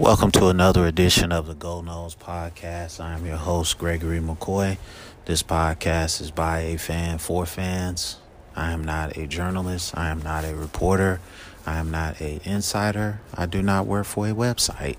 Welcome 0.00 0.30
to 0.30 0.46
another 0.46 0.86
edition 0.86 1.30
of 1.30 1.46
the 1.46 1.52
Go 1.52 1.82
Noles 1.82 2.16
Podcast. 2.16 3.00
I 3.00 3.12
am 3.12 3.26
your 3.26 3.36
host, 3.36 3.76
Gregory 3.76 4.18
McCoy. 4.18 4.78
This 5.26 5.42
podcast 5.42 6.22
is 6.22 6.30
by 6.30 6.60
a 6.60 6.78
fan 6.78 7.18
for 7.18 7.44
fans. 7.44 8.16
I 8.56 8.72
am 8.72 8.82
not 8.82 9.18
a 9.18 9.26
journalist. 9.26 9.94
I 9.94 10.08
am 10.08 10.22
not 10.22 10.46
a 10.46 10.54
reporter. 10.54 11.20
I 11.66 11.76
am 11.76 11.90
not 11.90 12.18
a 12.18 12.40
insider. 12.44 13.20
I 13.34 13.44
do 13.44 13.60
not 13.60 13.86
work 13.86 14.06
for 14.06 14.26
a 14.26 14.32
website. 14.32 14.96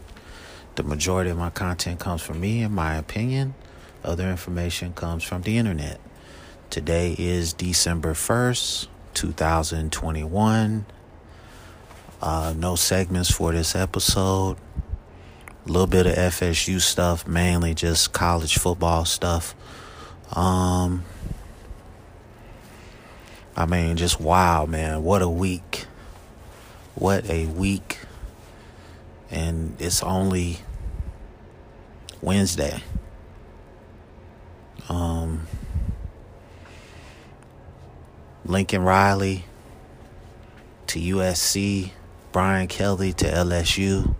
The 0.76 0.84
majority 0.84 1.32
of 1.32 1.38
my 1.40 1.50
content 1.50 2.00
comes 2.00 2.22
from 2.22 2.40
me 2.40 2.62
and 2.62 2.76
my 2.76 2.96
opinion. 2.96 3.56
Other 4.04 4.30
information 4.30 4.94
comes 4.94 5.24
from 5.24 5.42
the 5.42 5.58
internet. 5.58 6.00
Today 6.70 7.16
is 7.18 7.54
December 7.54 8.14
1st, 8.14 8.86
2021. 9.16 10.86
Uh, 12.22 12.54
no 12.56 12.76
segments 12.76 13.32
for 13.32 13.52
this 13.52 13.76
episode. 13.76 14.56
A 15.64 15.68
little 15.68 15.88
bit 15.88 16.08
of 16.08 16.14
FSU 16.14 16.82
stuff, 16.82 17.28
mainly 17.28 17.76
just 17.76 18.14
college 18.14 18.58
football 18.58 19.06
stuff. 19.06 19.54
Um, 20.36 21.04
I 23.56 23.66
mean, 23.66 23.96
just 23.98 24.20
wow, 24.20 24.66
man. 24.66 25.04
What 25.04 25.22
a 25.22 25.30
week. 25.30 25.86
What 26.96 27.30
a 27.30 27.46
week. 27.46 28.00
And 29.30 29.76
it's 29.80 30.02
only 30.02 30.60
Wednesday. 32.22 32.82
Um, 34.90 35.48
Lincoln 38.46 38.84
Riley 38.84 39.46
to 40.88 41.00
USC, 41.00 41.92
Brian 42.32 42.68
Kelly 42.68 43.14
to 43.14 43.26
LSU. 43.26 44.16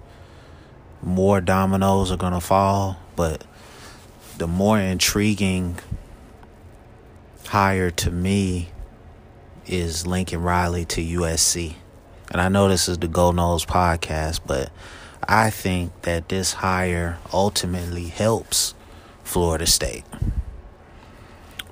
More 1.04 1.42
dominoes 1.42 2.12
are 2.12 2.18
going 2.18 2.34
to 2.34 2.40
fall, 2.40 2.98
but 3.16 3.44
the 4.38 4.48
more 4.48 4.80
intriguing 4.80 5.80
hire 7.48 7.92
to 7.92 8.12
me 8.12 8.70
is 9.66 10.06
Lincoln 10.06 10.42
Riley 10.42 10.86
to 10.86 11.02
USC. 11.02 11.76
And 12.32 12.40
I 12.40 12.50
know 12.50 12.70
this 12.70 12.88
is 12.88 12.98
the 12.98 13.08
Go 13.08 13.32
Noles 13.32 13.66
podcast, 13.66 14.42
but 14.46 14.72
I 15.28 15.50
think 15.50 16.04
that 16.04 16.30
this 16.30 16.54
hire 16.54 17.18
ultimately 17.34 18.06
helps 18.06 18.74
Florida 19.24 19.66
State 19.66 20.04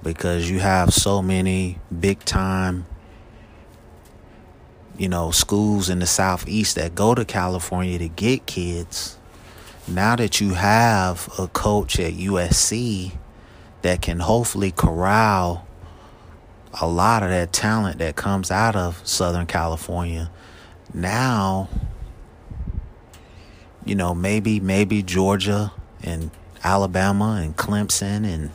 because 0.03 0.49
you 0.49 0.59
have 0.59 0.93
so 0.93 1.21
many 1.21 1.77
big 1.99 2.19
time 2.25 2.85
you 4.97 5.09
know 5.09 5.31
schools 5.31 5.89
in 5.89 5.99
the 5.99 6.05
southeast 6.05 6.75
that 6.75 6.95
go 6.95 7.13
to 7.15 7.25
California 7.25 7.97
to 7.97 8.07
get 8.07 8.45
kids 8.45 9.18
now 9.89 10.15
that 10.15 10.39
you 10.39 10.53
have 10.53 11.29
a 11.37 11.47
coach 11.47 11.99
at 11.99 12.13
USC 12.13 13.13
that 13.81 14.01
can 14.01 14.19
hopefully 14.19 14.71
corral 14.71 15.67
a 16.79 16.87
lot 16.87 17.23
of 17.23 17.29
that 17.29 17.51
talent 17.51 17.97
that 17.97 18.15
comes 18.15 18.51
out 18.51 18.75
of 18.75 19.05
Southern 19.07 19.47
California 19.47 20.29
now 20.93 21.67
you 23.85 23.95
know 23.95 24.13
maybe 24.13 24.59
maybe 24.59 25.01
Georgia 25.01 25.71
and 26.03 26.29
Alabama 26.63 27.39
and 27.41 27.55
Clemson 27.55 28.25
and 28.25 28.51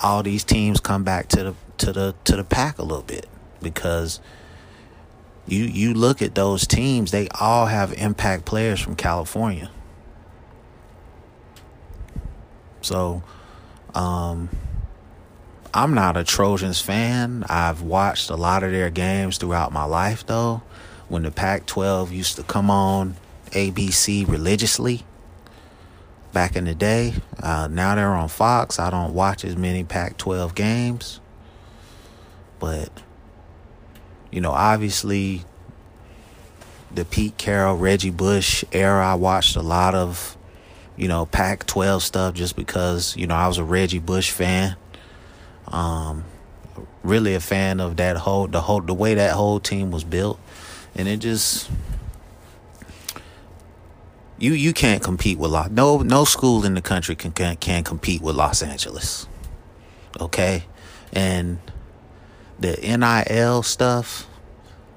all 0.00 0.22
these 0.22 0.44
teams 0.44 0.80
come 0.80 1.04
back 1.04 1.28
to 1.28 1.42
the 1.42 1.54
to 1.78 1.92
the 1.92 2.14
to 2.24 2.36
the 2.36 2.44
pack 2.44 2.78
a 2.78 2.82
little 2.82 3.04
bit 3.04 3.26
because 3.62 4.20
you 5.46 5.64
you 5.64 5.94
look 5.94 6.20
at 6.20 6.34
those 6.34 6.66
teams 6.66 7.10
they 7.10 7.28
all 7.40 7.66
have 7.66 7.92
impact 7.94 8.44
players 8.44 8.80
from 8.80 8.94
California 8.94 9.70
so 12.82 13.22
um 13.94 14.48
I'm 15.74 15.94
not 15.94 16.18
a 16.18 16.24
Trojans 16.24 16.82
fan. 16.82 17.44
I've 17.48 17.80
watched 17.80 18.28
a 18.28 18.36
lot 18.36 18.62
of 18.62 18.72
their 18.72 18.90
games 18.90 19.38
throughout 19.38 19.72
my 19.72 19.84
life 19.84 20.26
though. 20.26 20.62
When 21.08 21.22
the 21.22 21.30
Pac 21.30 21.64
12 21.66 22.12
used 22.12 22.36
to 22.36 22.42
come 22.42 22.70
on 22.70 23.16
ABC 23.52 24.28
religiously 24.28 25.04
back 26.32 26.56
in 26.56 26.64
the 26.64 26.74
day. 26.74 27.14
Uh, 27.42 27.68
now 27.70 27.94
they're 27.94 28.08
on 28.08 28.28
Fox. 28.28 28.78
I 28.78 28.90
don't 28.90 29.14
watch 29.14 29.44
as 29.44 29.56
many 29.56 29.84
Pac 29.84 30.16
12 30.16 30.54
games. 30.54 31.20
But, 32.58 32.90
you 34.30 34.40
know, 34.40 34.52
obviously 34.52 35.42
the 36.94 37.04
Pete 37.04 37.36
Carroll, 37.36 37.76
Reggie 37.76 38.10
Bush 38.10 38.64
era, 38.72 39.06
I 39.06 39.14
watched 39.14 39.56
a 39.56 39.62
lot 39.62 39.94
of, 39.94 40.36
you 40.96 41.08
know, 41.08 41.26
Pac 41.26 41.66
12 41.66 42.02
stuff 42.02 42.34
just 42.34 42.56
because, 42.56 43.16
you 43.16 43.26
know, 43.26 43.34
I 43.34 43.48
was 43.48 43.58
a 43.58 43.64
Reggie 43.64 43.98
Bush 43.98 44.30
fan. 44.30 44.76
Um, 45.68 46.24
really 47.02 47.34
a 47.34 47.40
fan 47.40 47.80
of 47.80 47.96
that 47.96 48.16
whole 48.16 48.46
the 48.46 48.60
whole 48.60 48.80
the 48.80 48.94
way 48.94 49.14
that 49.14 49.32
whole 49.32 49.60
team 49.60 49.90
was 49.90 50.04
built, 50.04 50.38
and 50.94 51.08
it 51.08 51.18
just 51.18 51.70
you 54.38 54.52
you 54.52 54.72
can't 54.72 55.02
compete 55.02 55.38
with 55.38 55.50
Los 55.50 55.70
no 55.70 55.98
no 55.98 56.24
school 56.24 56.64
in 56.64 56.74
the 56.74 56.82
country 56.82 57.14
can 57.14 57.32
can, 57.32 57.56
can 57.56 57.84
compete 57.84 58.20
with 58.20 58.36
Los 58.36 58.62
Angeles. 58.62 59.26
Okay, 60.20 60.64
and 61.12 61.58
the 62.60 62.76
NIL 62.82 63.62
stuff, 63.62 64.26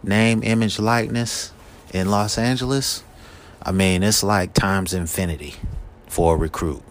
name, 0.03 0.44
image, 0.44 0.77
likeness 0.77 1.51
in 1.94 2.12
Los 2.12 2.38
Angeles. 2.38 3.03
I 3.63 3.72
mean, 3.72 4.03
it's 4.03 4.22
like 4.22 4.53
times 4.53 4.94
infinity 4.94 5.56
for 6.07 6.35
a 6.35 6.38
recruit. 6.38 6.83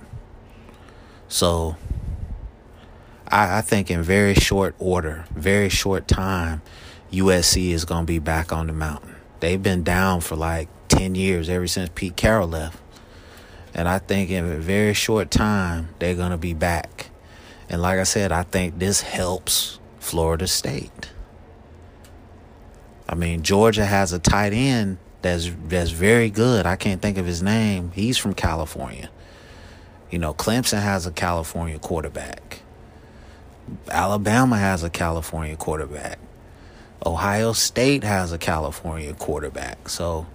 So 1.28 1.76
I, 3.28 3.58
I 3.58 3.60
think 3.60 3.90
in 3.90 4.02
very 4.02 4.34
short 4.34 4.74
order, 4.78 5.24
very 5.34 5.68
short 5.68 6.06
time, 6.06 6.62
USC 7.12 7.70
is 7.70 7.84
going 7.84 8.02
to 8.02 8.06
be 8.06 8.18
back 8.18 8.52
on 8.52 8.66
the 8.66 8.72
mountain. 8.72 9.14
They've 9.40 9.62
been 9.62 9.82
down 9.82 10.20
for 10.20 10.36
like 10.36 10.68
10 10.88 11.14
years 11.14 11.48
ever 11.48 11.66
since 11.66 11.90
Pete 11.94 12.16
Carroll 12.16 12.48
left. 12.48 12.78
And 13.74 13.88
I 13.88 13.98
think 13.98 14.30
in 14.30 14.44
a 14.44 14.56
very 14.56 14.94
short 14.94 15.30
time, 15.30 15.88
they're 15.98 16.14
going 16.14 16.30
to 16.30 16.38
be 16.38 16.54
back. 16.54 17.10
And 17.68 17.82
like 17.82 17.98
I 17.98 18.04
said, 18.04 18.30
I 18.30 18.44
think 18.44 18.78
this 18.78 19.00
helps 19.00 19.80
Florida 19.98 20.46
State. 20.46 21.10
I 23.08 23.14
mean, 23.14 23.42
Georgia 23.42 23.84
has 23.84 24.12
a 24.12 24.18
tight 24.18 24.52
end 24.52 24.98
that's 25.24 25.50
that's 25.68 25.90
very 25.90 26.28
good. 26.28 26.66
I 26.66 26.76
can't 26.76 27.00
think 27.00 27.16
of 27.16 27.24
his 27.24 27.42
name. 27.42 27.90
He's 27.94 28.18
from 28.18 28.34
California. 28.34 29.10
You 30.10 30.18
know, 30.18 30.34
Clemson 30.34 30.82
has 30.82 31.06
a 31.06 31.10
California 31.10 31.78
quarterback. 31.78 32.60
Alabama 33.90 34.58
has 34.58 34.84
a 34.84 34.90
California 34.90 35.56
quarterback. 35.56 36.18
Ohio 37.04 37.52
State 37.54 38.04
has 38.04 38.32
a 38.32 38.38
California 38.38 39.14
quarterback. 39.14 39.88
So, 39.88 40.26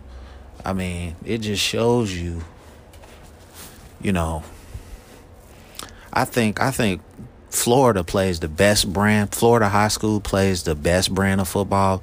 I 0.65 0.73
mean, 0.73 1.15
it 1.23 1.37
just 1.37 1.63
shows 1.63 2.11
you, 2.11 2.41
you 4.01 4.11
know, 4.11 4.43
I 6.11 6.25
think 6.25 6.59
I 6.59 6.71
think 6.71 7.01
Florida 7.51 8.03
plays 8.03 8.39
the 8.39 8.49
best 8.49 8.91
brand. 8.91 9.35
Florida 9.35 9.69
high 9.69 9.89
school 9.89 10.19
plays 10.19 10.63
the 10.63 10.73
best 10.73 11.13
brand 11.13 11.41
of 11.41 11.47
football. 11.47 12.01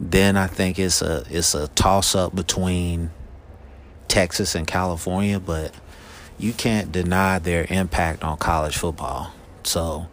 Then 0.00 0.36
I 0.36 0.46
think 0.46 0.78
it's 0.78 1.02
a 1.02 1.24
it's 1.30 1.54
a 1.54 1.68
toss 1.68 2.14
up 2.14 2.34
between 2.34 3.10
Texas 4.08 4.54
and 4.54 4.66
California, 4.66 5.38
but 5.38 5.72
you 6.38 6.52
can't 6.52 6.90
deny 6.90 7.38
their 7.38 7.66
impact 7.70 8.24
on 8.24 8.36
college 8.36 8.76
football. 8.76 9.32
So, 9.62 10.08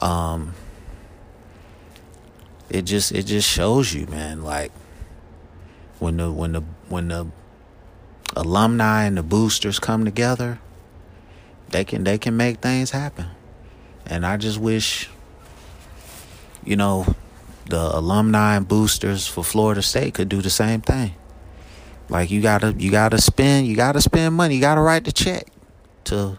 um, 0.00 0.54
it 2.68 2.82
just 2.82 3.12
it 3.12 3.24
just 3.24 3.48
shows 3.48 3.92
you, 3.92 4.06
man. 4.06 4.42
Like 4.42 4.72
when 5.98 6.16
the 6.16 6.30
when 6.30 6.52
the 6.52 6.62
when 6.88 7.08
the 7.08 7.26
alumni 8.36 9.04
and 9.04 9.16
the 9.16 9.22
boosters 9.22 9.78
come 9.78 10.04
together, 10.04 10.60
they 11.70 11.84
can 11.84 12.04
they 12.04 12.16
can 12.16 12.36
make 12.36 12.60
things 12.60 12.92
happen. 12.92 13.26
And 14.06 14.24
I 14.24 14.36
just 14.36 14.58
wish, 14.58 15.08
you 16.64 16.76
know, 16.76 17.14
the 17.68 17.96
alumni 17.96 18.56
and 18.56 18.66
boosters 18.66 19.26
for 19.26 19.44
Florida 19.44 19.82
State 19.82 20.14
could 20.14 20.28
do 20.28 20.42
the 20.42 20.50
same 20.50 20.80
thing. 20.80 21.14
Like 22.08 22.30
you 22.30 22.42
gotta 22.42 22.74
you 22.76 22.90
gotta 22.90 23.20
spend 23.20 23.68
you 23.68 23.76
gotta 23.76 24.00
spend 24.00 24.34
money. 24.34 24.56
You 24.56 24.60
gotta 24.60 24.80
write 24.80 25.04
the 25.04 25.12
check 25.12 25.46
to 26.04 26.38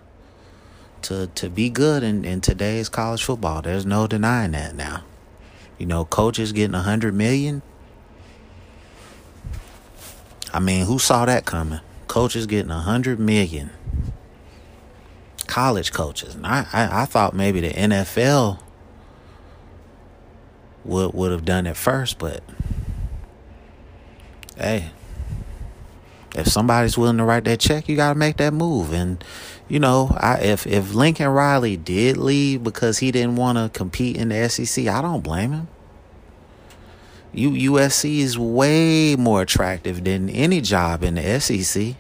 to 1.04 1.28
to 1.28 1.50
be 1.50 1.70
good 1.70 2.04
in, 2.04 2.26
in 2.26 2.42
today's 2.42 2.90
college 2.90 3.24
football. 3.24 3.62
There's 3.62 3.86
no 3.86 4.06
denying 4.06 4.52
that 4.52 4.76
now. 4.76 5.04
You 5.78 5.86
know, 5.86 6.04
coaches 6.04 6.52
getting 6.52 6.76
a 6.76 6.82
hundred 6.82 7.14
million. 7.14 7.62
I 10.54 10.60
mean, 10.60 10.86
who 10.86 11.00
saw 11.00 11.26
that 11.26 11.46
coming? 11.46 11.80
Coaches 12.08 12.46
getting 12.46 12.72
a 12.72 12.82
hundred 12.82 13.20
million. 13.20 13.70
College 15.48 15.94
coaches. 15.94 16.36
And 16.36 16.46
I, 16.46 16.68
I 16.74 17.04
I 17.04 17.06
thought 17.06 17.34
maybe 17.34 17.62
the 17.62 17.70
NFL 17.70 18.60
would 20.84 21.14
would 21.14 21.32
have 21.32 21.46
done 21.46 21.68
it 21.68 21.78
first, 21.78 22.18
but 22.18 22.44
hey, 24.58 24.92
if 26.36 26.48
somebody's 26.48 26.98
willing 26.98 27.18
to 27.18 27.24
write 27.24 27.44
that 27.46 27.60
check, 27.60 27.90
you 27.90 27.96
got 27.96 28.14
to 28.14 28.20
make 28.20 28.38
that 28.38 28.54
move. 28.54 28.94
And 28.94 29.24
you 29.68 29.80
know, 29.80 30.16
I 30.20 30.40
if 30.40 30.66
if 30.66 30.94
Lincoln 30.94 31.28
Riley 31.28 31.78
did 31.78 32.18
leave 32.18 32.64
because 32.64 33.00
he 33.00 33.12
didn't 33.12 33.36
want 33.36 33.58
to 33.58 33.78
compete 33.78 34.18
in 34.18 34.30
the 34.30 34.50
SEC, 34.50 34.88
I 34.88 35.02
don't 35.02 35.24
blame 35.24 35.52
him. 35.52 35.68
U 37.34 37.52
USC 37.52 38.20
is 38.20 38.38
way 38.38 39.16
more 39.16 39.42
attractive 39.42 40.04
than 40.04 40.30
any 40.30 40.62
job 40.62 41.04
in 41.04 41.16
the 41.16 41.40
SEC. 41.40 41.96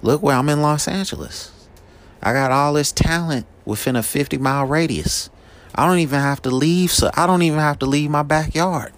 Look 0.00 0.22
where 0.22 0.36
I'm 0.36 0.48
in 0.48 0.62
Los 0.62 0.88
Angeles. 0.88 1.52
I 2.22 2.32
got 2.32 2.50
all 2.50 2.72
this 2.72 2.92
talent 2.92 3.46
within 3.64 3.96
a 3.96 4.02
50 4.02 4.38
mile 4.38 4.66
radius. 4.66 5.28
I 5.74 5.86
don't 5.86 5.98
even 5.98 6.20
have 6.20 6.42
to 6.42 6.50
leave, 6.50 6.90
so 6.90 7.10
I 7.14 7.26
don't 7.26 7.42
even 7.42 7.58
have 7.58 7.78
to 7.80 7.86
leave 7.86 8.10
my 8.10 8.22
backyard. 8.22 8.92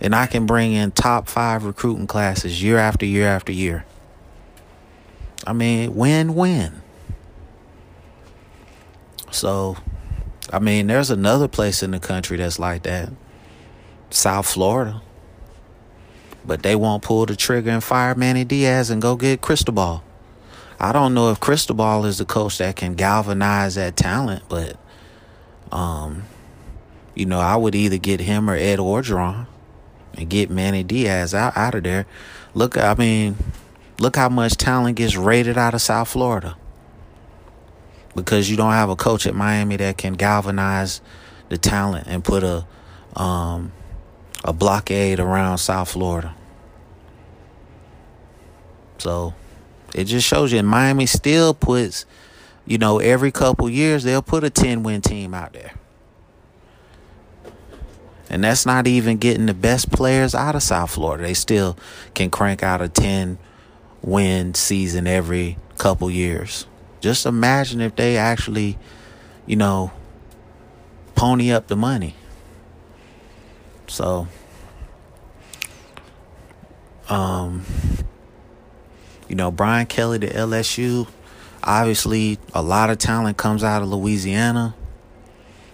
And 0.00 0.14
I 0.14 0.26
can 0.26 0.46
bring 0.46 0.72
in 0.72 0.92
top 0.92 1.28
five 1.28 1.64
recruiting 1.64 2.06
classes 2.06 2.62
year 2.62 2.78
after 2.78 3.06
year 3.06 3.26
after 3.26 3.52
year. 3.52 3.84
I 5.46 5.52
mean, 5.52 5.94
win 5.94 6.34
win. 6.34 6.82
So, 9.30 9.76
I 10.52 10.58
mean, 10.58 10.86
there's 10.86 11.10
another 11.10 11.48
place 11.48 11.82
in 11.82 11.90
the 11.90 12.00
country 12.00 12.36
that's 12.38 12.58
like 12.58 12.82
that 12.84 13.10
South 14.10 14.48
Florida. 14.48 15.02
But 16.44 16.62
they 16.62 16.74
won't 16.74 17.02
pull 17.02 17.26
the 17.26 17.36
trigger 17.36 17.70
and 17.70 17.84
fire 17.84 18.14
Manny 18.14 18.44
Diaz 18.44 18.90
and 18.90 19.02
go 19.02 19.16
get 19.16 19.40
Cristobal. 19.40 20.02
I 20.80 20.92
don't 20.92 21.12
know 21.12 21.30
if 21.30 21.40
Cristobal 21.40 22.06
is 22.06 22.18
the 22.18 22.24
coach 22.24 22.58
that 22.58 22.76
can 22.76 22.94
galvanize 22.94 23.74
that 23.74 23.96
talent, 23.96 24.44
but 24.48 24.78
um, 25.72 26.24
you 27.14 27.26
know, 27.26 27.40
I 27.40 27.56
would 27.56 27.74
either 27.74 27.98
get 27.98 28.20
him 28.20 28.48
or 28.48 28.54
Ed 28.54 28.78
Orgeron 28.78 29.46
and 30.14 30.28
get 30.28 30.50
Manny 30.50 30.82
Diaz 30.82 31.34
out, 31.34 31.56
out 31.56 31.74
of 31.74 31.82
there. 31.82 32.06
Look, 32.54 32.76
I 32.76 32.94
mean, 32.94 33.36
look 33.98 34.16
how 34.16 34.28
much 34.28 34.56
talent 34.56 34.96
gets 34.96 35.16
raided 35.16 35.58
out 35.58 35.74
of 35.74 35.80
South 35.80 36.08
Florida. 36.08 36.56
Because 38.14 38.50
you 38.50 38.56
don't 38.56 38.72
have 38.72 38.90
a 38.90 38.96
coach 38.96 39.26
at 39.26 39.34
Miami 39.34 39.76
that 39.76 39.98
can 39.98 40.14
galvanize 40.14 41.00
the 41.48 41.58
talent 41.58 42.06
and 42.08 42.24
put 42.24 42.42
a 42.42 42.66
um, 43.14 43.72
a 44.44 44.52
blockade 44.52 45.20
around 45.20 45.58
South 45.58 45.90
Florida. 45.90 46.34
So 48.98 49.34
it 49.94 50.04
just 50.04 50.26
shows 50.26 50.52
you, 50.52 50.62
Miami 50.62 51.06
still 51.06 51.54
puts, 51.54 52.04
you 52.68 52.76
know, 52.76 52.98
every 52.98 53.32
couple 53.32 53.68
years 53.70 54.04
they'll 54.04 54.20
put 54.20 54.44
a 54.44 54.50
10 54.50 54.82
win 54.82 55.00
team 55.00 55.32
out 55.32 55.54
there. 55.54 55.72
And 58.28 58.44
that's 58.44 58.66
not 58.66 58.86
even 58.86 59.16
getting 59.16 59.46
the 59.46 59.54
best 59.54 59.90
players 59.90 60.34
out 60.34 60.54
of 60.54 60.62
South 60.62 60.90
Florida. 60.90 61.22
They 61.22 61.32
still 61.32 61.78
can 62.14 62.28
crank 62.28 62.62
out 62.62 62.82
a 62.82 62.88
10 62.88 63.38
win 64.02 64.52
season 64.52 65.06
every 65.06 65.56
couple 65.78 66.10
years. 66.10 66.66
Just 67.00 67.24
imagine 67.24 67.80
if 67.80 67.96
they 67.96 68.18
actually, 68.18 68.76
you 69.46 69.56
know, 69.56 69.90
pony 71.14 71.50
up 71.50 71.68
the 71.68 71.76
money. 71.76 72.14
So, 73.86 74.28
um, 77.08 77.64
you 79.26 79.36
know, 79.36 79.50
Brian 79.50 79.86
Kelly 79.86 80.18
to 80.18 80.28
LSU. 80.28 81.08
Obviously, 81.62 82.38
a 82.54 82.62
lot 82.62 82.90
of 82.90 82.98
talent 82.98 83.36
comes 83.36 83.64
out 83.64 83.82
of 83.82 83.88
Louisiana. 83.88 84.74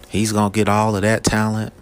He's 0.09 0.31
going 0.31 0.51
to 0.51 0.55
get 0.55 0.69
all 0.69 0.95
of 0.95 1.01
that 1.03 1.23
talent 1.23 1.73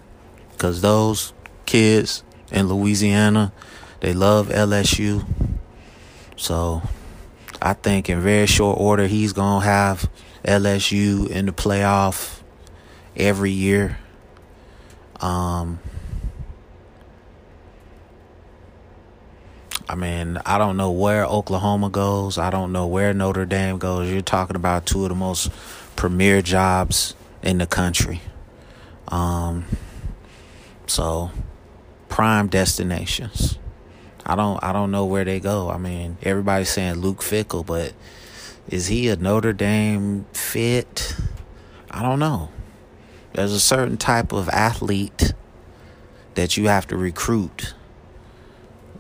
because 0.51 0.81
those 0.81 1.33
kids 1.65 2.23
in 2.51 2.67
Louisiana, 2.67 3.53
they 4.00 4.13
love 4.13 4.50
LSU. 4.50 5.25
So, 6.35 6.81
I 7.61 7.73
think 7.73 8.09
in 8.09 8.21
very 8.21 8.47
short 8.47 8.79
order, 8.79 9.07
he's 9.07 9.33
going 9.33 9.61
to 9.61 9.65
have 9.65 10.09
LSU 10.44 11.29
in 11.29 11.45
the 11.45 11.53
playoff 11.53 12.41
every 13.15 13.51
year. 13.51 13.97
Um, 15.21 15.79
I 19.88 19.95
mean, 19.95 20.39
I 20.45 20.57
don't 20.57 20.77
know 20.77 20.91
where 20.91 21.25
Oklahoma 21.25 21.89
goes. 21.89 22.38
I 22.38 22.50
don't 22.50 22.71
know 22.71 22.88
where 22.88 23.13
Notre 23.13 23.45
Dame 23.45 23.77
goes. 23.77 24.09
You're 24.09 24.21
talking 24.21 24.56
about 24.56 24.85
two 24.85 25.03
of 25.03 25.09
the 25.09 25.15
most 25.15 25.51
premier 25.95 26.41
jobs 26.41 27.15
in 27.41 27.57
the 27.57 27.68
country. 27.68 28.21
Um, 29.09 29.65
so 30.88 31.31
prime 32.07 32.47
destinations. 32.47 33.57
I 34.25 34.35
don't 34.35 34.63
I 34.63 34.71
don't 34.71 34.91
know 34.91 35.06
where 35.06 35.25
they 35.25 35.39
go. 35.39 35.69
I 35.69 35.77
mean, 35.77 36.18
everybody's 36.24 36.69
saying 36.69 36.95
Luke 36.95 37.19
Fickell, 37.19 37.65
but 37.65 37.94
is 38.69 38.88
he 38.88 39.09
a 39.09 39.18
Notre 39.18 39.51
Dame 39.51 40.25
fit? 40.31 41.18
I 41.91 42.01
don't 42.01 42.19
know. 42.19 42.50
There's 43.33 43.51
a 43.51 43.59
certain 43.59 43.97
type 43.97 44.31
of 44.31 44.47
athlete 44.50 45.33
that 46.36 46.56
you 46.56 46.68
have 46.68 46.88
to 46.88 46.97
recruit 46.97 47.74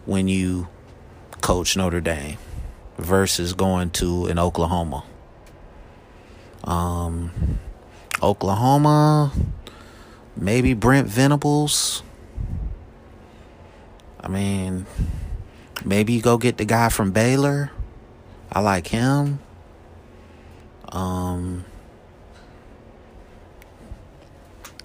when 0.05 0.27
you 0.27 0.67
coach 1.43 1.75
Notre 1.75 1.99
Dame 1.99 2.37
versus 2.97 3.53
going 3.53 3.89
to 3.91 4.27
an 4.27 4.39
Oklahoma. 4.39 5.03
Um, 6.63 7.59
Oklahoma, 8.21 9.33
maybe 10.37 10.73
Brent 10.73 11.09
Venables. 11.09 12.01
I 14.21 14.29
mean, 14.29 14.85
maybe 15.83 16.13
you 16.13 16.21
go 16.21 16.37
get 16.37 16.57
the 16.57 16.65
guy 16.65 16.87
from 16.87 17.11
Baylor. 17.11 17.71
I 18.49 18.61
like 18.61 18.87
him. 18.87 19.39
Um, 20.87 21.65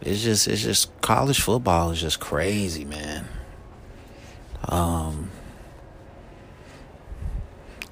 it's 0.00 0.22
just 0.22 0.48
it's 0.48 0.62
just 0.62 1.00
college 1.02 1.40
football 1.40 1.92
is 1.92 2.00
just 2.00 2.18
crazy, 2.18 2.84
man. 2.84 3.28
Um, 4.64 5.30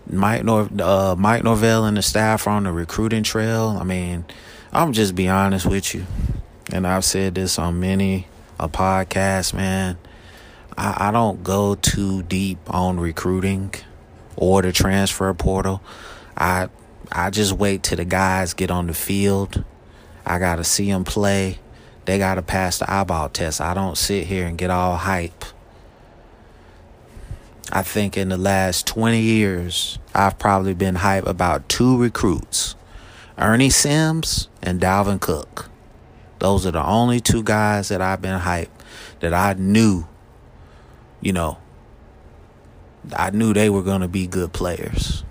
Mike 0.09 0.45
Nor 0.45 0.69
uh, 0.81 1.15
Mike 1.19 1.45
Norvell 1.45 1.85
and 1.85 1.97
the 1.97 2.03
staff 2.03 2.47
are 2.47 2.51
on 2.51 2.65
the 2.65 2.73
recruiting 2.73 3.23
trail. 3.23 3.77
I 3.81 3.85
mean, 3.85 4.25
I'm 4.73 4.93
just 4.93 5.15
be 5.15 5.29
honest 5.29 5.67
with 5.67 5.95
you, 5.95 6.07
and 6.73 6.87
I've 6.87 7.05
said 7.05 7.35
this 7.35 7.59
on 7.59 7.81
many 7.81 8.29
a 8.59 8.69
podcast, 8.69 9.55
man. 9.55 9.99
I, 10.77 11.09
I 11.09 11.11
don't 11.11 11.43
go 11.43 11.75
too 11.75 12.23
deep 12.23 12.59
on 12.69 13.01
recruiting 13.01 13.75
or 14.37 14.63
the 14.63 14.73
transfer 14.73 15.33
portal. 15.35 15.83
I 16.37 16.69
I 17.11 17.31
just 17.31 17.53
wait 17.53 17.83
till 17.83 17.97
the 17.97 18.05
guys 18.05 18.55
get 18.55 18.71
on 18.71 18.87
the 18.87 18.95
field. 18.95 19.65
I 20.25 20.39
gotta 20.39 20.65
see 20.65 20.91
them 20.91 21.05
play. 21.05 21.59
They 22.05 22.19
gotta 22.19 22.43
pass 22.43 22.79
the 22.79 22.91
eyeball 22.91 23.29
test. 23.31 23.61
I 23.61 23.75
don't 23.75 23.99
sit 23.99 24.27
here 24.27 24.47
and 24.47 24.57
get 24.57 24.71
all 24.71 24.97
hype 24.97 25.45
I 27.73 27.82
think 27.82 28.16
in 28.16 28.28
the 28.28 28.37
last 28.37 28.87
20 28.87 29.20
years, 29.20 29.99
I've 30.14 30.38
probably 30.38 30.75
been 30.75 30.96
hype 30.96 31.26
about 31.26 31.68
two 31.68 32.00
recruits 32.00 32.76
Ernie 33.38 33.70
Sims 33.70 34.49
and 34.62 34.80
Dalvin 34.80 35.20
Cook. 35.20 35.68
Those 36.38 36.64
are 36.66 36.70
the 36.70 36.85
only 36.85 37.20
two 37.20 37.42
guys 37.42 37.88
that 37.88 38.00
I've 38.00 38.23
been 38.23 38.38
hype 38.38 38.70
that 39.20 39.35
I 39.35 39.54
knew, 39.54 40.06
you 41.20 41.32
know, 41.32 41.58
I 43.14 43.30
knew 43.30 43.52
they 43.52 43.68
were 43.68 43.82
going 43.82 44.00
to 44.00 44.08
be 44.08 44.26
good 44.26 44.52
players. 44.52 45.25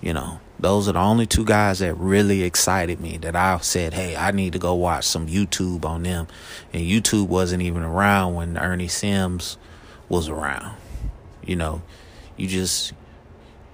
You 0.00 0.12
know, 0.12 0.40
those 0.58 0.88
are 0.88 0.92
the 0.92 1.00
only 1.00 1.26
two 1.26 1.44
guys 1.44 1.78
that 1.78 1.94
really 1.94 2.42
excited 2.42 3.00
me 3.00 3.18
that 3.18 3.36
I 3.36 3.58
said, 3.58 3.94
hey, 3.94 4.16
I 4.16 4.30
need 4.30 4.52
to 4.52 4.58
go 4.58 4.74
watch 4.74 5.04
some 5.04 5.26
YouTube 5.26 5.84
on 5.84 6.02
them. 6.02 6.26
And 6.72 6.82
YouTube 6.82 7.28
wasn't 7.28 7.62
even 7.62 7.82
around 7.82 8.34
when 8.34 8.58
Ernie 8.58 8.88
Sims 8.88 9.58
was 10.08 10.28
around. 10.28 10.76
You 11.46 11.56
know, 11.56 11.82
you 12.36 12.48
just 12.48 12.92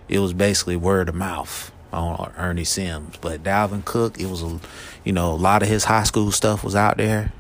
it 0.09 0.19
was 0.19 0.33
basically 0.33 0.77
word 0.77 1.09
of 1.09 1.15
mouth 1.15 1.73
on 1.93 2.33
Ernie 2.37 2.65
Sims. 2.65 3.17
But 3.21 3.43
Dalvin 3.43 3.85
Cook, 3.85 4.19
it 4.21 4.27
was 4.27 4.43
a 4.43 4.61
you 5.05 5.13
know, 5.13 5.33
a 5.33 5.37
lot 5.37 5.63
of 5.63 5.69
his 5.69 5.85
high 5.85 6.05
school 6.05 6.31
stuff 6.33 6.63
was 6.63 6.75
out 6.75 6.97
there. 6.97 7.33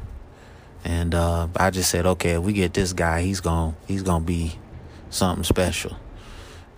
And 0.83 1.15
uh, 1.15 1.49
I 1.57 1.71
just 1.71 1.91
said, 1.91 2.07
okay, 2.07 2.31
if 2.33 2.43
we 2.43 2.55
get 2.55 2.73
this 2.73 2.95
guy, 2.95 3.21
he's 3.21 3.41
gonna—he's 3.41 4.03
gonna 4.03 4.25
be 4.25 4.59
something 5.11 5.45
special. 5.45 5.97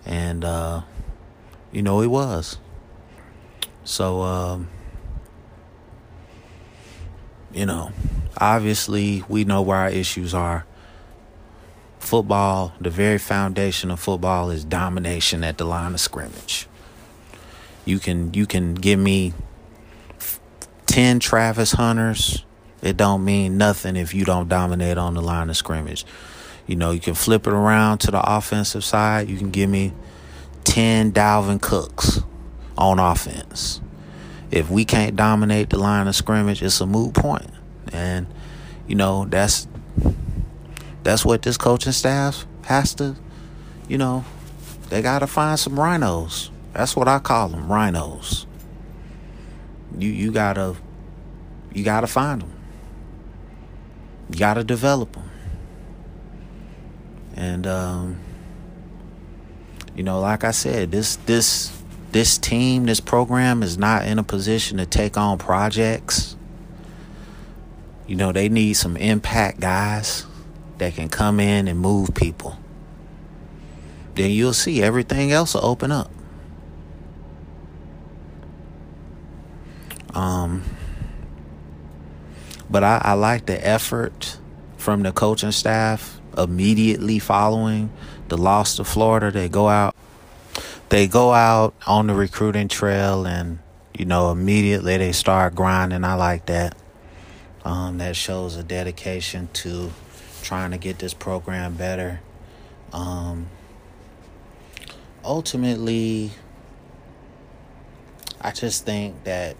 And, 0.05 0.43
uh, 0.43 0.81
you 1.71 1.81
know, 1.81 2.01
he 2.01 2.07
was. 2.07 2.57
So, 3.85 4.21
um, 4.21 4.67
you 7.53 7.65
know, 7.65 7.91
obviously 8.37 9.23
we 9.29 9.45
know 9.45 9.61
where 9.61 9.77
our 9.77 9.89
issues 9.89 10.33
are. 10.33 10.65
Football, 12.03 12.73
the 12.81 12.89
very 12.89 13.17
foundation 13.17 13.89
of 13.89 13.97
football 13.97 14.49
is 14.49 14.65
domination 14.65 15.41
at 15.41 15.57
the 15.57 15.63
line 15.63 15.93
of 15.93 16.01
scrimmage. 16.01 16.67
You 17.85 17.97
can 17.97 18.33
you 18.33 18.45
can 18.45 18.75
give 18.75 18.99
me 18.99 19.33
10 20.87 21.19
Travis 21.19 21.71
Hunters. 21.71 22.43
It 22.81 22.97
don't 22.97 23.23
mean 23.23 23.57
nothing 23.57 23.95
if 23.95 24.13
you 24.13 24.25
don't 24.25 24.49
dominate 24.49 24.97
on 24.97 25.13
the 25.13 25.21
line 25.21 25.49
of 25.49 25.55
scrimmage. 25.55 26.05
You 26.67 26.75
know, 26.75 26.91
you 26.91 26.99
can 26.99 27.15
flip 27.15 27.47
it 27.47 27.53
around 27.53 27.99
to 27.99 28.11
the 28.11 28.21
offensive 28.21 28.83
side. 28.83 29.29
You 29.29 29.37
can 29.37 29.49
give 29.49 29.69
me 29.69 29.93
10 30.65 31.13
Dalvin 31.13 31.61
Cooks 31.61 32.19
on 32.77 32.99
offense. 32.99 33.79
If 34.51 34.69
we 34.69 34.83
can't 34.83 35.15
dominate 35.15 35.69
the 35.69 35.79
line 35.79 36.07
of 36.09 36.17
scrimmage, 36.17 36.61
it's 36.61 36.81
a 36.81 36.85
moot 36.85 37.13
point. 37.13 37.49
And 37.93 38.27
you 38.89 38.95
know, 38.95 39.23
that's 39.23 39.69
that's 41.03 41.25
what 41.25 41.41
this 41.41 41.57
coaching 41.57 41.91
staff 41.91 42.45
has 42.63 42.95
to, 42.95 43.15
you 43.87 43.97
know, 43.97 44.23
they 44.89 45.01
got 45.01 45.19
to 45.19 45.27
find 45.27 45.59
some 45.59 45.79
rhinos. 45.79 46.49
That's 46.73 46.95
what 46.95 47.07
I 47.07 47.19
call 47.19 47.49
them, 47.49 47.71
rhinos. 47.71 48.47
You 49.97 50.09
you 50.09 50.31
got 50.31 50.53
to 50.53 50.75
you 51.73 51.83
got 51.83 52.01
to 52.01 52.07
find 52.07 52.41
them. 52.41 52.53
You 54.31 54.39
got 54.39 54.55
to 54.55 54.63
develop 54.63 55.13
them. 55.13 55.29
And 57.35 57.67
um 57.67 58.19
you 59.95 60.03
know, 60.03 60.19
like 60.19 60.43
I 60.43 60.51
said, 60.51 60.91
this 60.91 61.17
this 61.17 61.77
this 62.11 62.37
team, 62.37 62.85
this 62.85 62.99
program 62.99 63.61
is 63.61 63.77
not 63.77 64.05
in 64.05 64.19
a 64.19 64.23
position 64.23 64.77
to 64.77 64.85
take 64.85 65.17
on 65.17 65.37
projects. 65.37 66.35
You 68.07 68.15
know, 68.15 68.31
they 68.31 68.49
need 68.49 68.73
some 68.73 68.97
impact 68.97 69.59
guys 69.59 70.25
that 70.83 70.95
can 70.95 71.07
come 71.07 71.39
in 71.39 71.69
and 71.69 71.79
move 71.79 72.13
people. 72.13 72.57
Then 74.15 74.31
you'll 74.31 74.53
see 74.53 74.83
everything 74.83 75.31
else 75.31 75.53
will 75.53 75.65
open 75.65 75.91
up. 75.91 76.11
Um, 80.13 80.63
but 82.69 82.83
I, 82.83 83.01
I 83.03 83.13
like 83.13 83.45
the 83.45 83.65
effort 83.65 84.37
from 84.77 85.03
the 85.03 85.13
coaching 85.13 85.53
staff 85.53 86.19
immediately 86.37 87.17
following 87.17 87.89
the 88.27 88.37
loss 88.37 88.75
to 88.75 88.83
Florida. 88.83 89.31
They 89.31 89.47
go 89.47 89.69
out, 89.69 89.95
they 90.89 91.07
go 91.07 91.33
out 91.33 91.73
on 91.87 92.07
the 92.07 92.13
recruiting 92.13 92.67
trail, 92.67 93.25
and 93.25 93.59
you 93.97 94.05
know 94.05 94.31
immediately 94.31 94.97
they 94.97 95.13
start 95.13 95.55
grinding. 95.55 96.03
I 96.03 96.15
like 96.15 96.45
that. 96.47 96.77
Um, 97.63 97.99
that 97.99 98.17
shows 98.17 98.57
a 98.57 98.63
dedication 98.63 99.47
to 99.53 99.93
trying 100.43 100.71
to 100.71 100.77
get 100.77 100.99
this 100.99 101.13
program 101.13 101.75
better. 101.75 102.21
Um, 102.91 103.47
ultimately, 105.23 106.31
I 108.39 108.51
just 108.51 108.85
think 108.85 109.23
that 109.23 109.55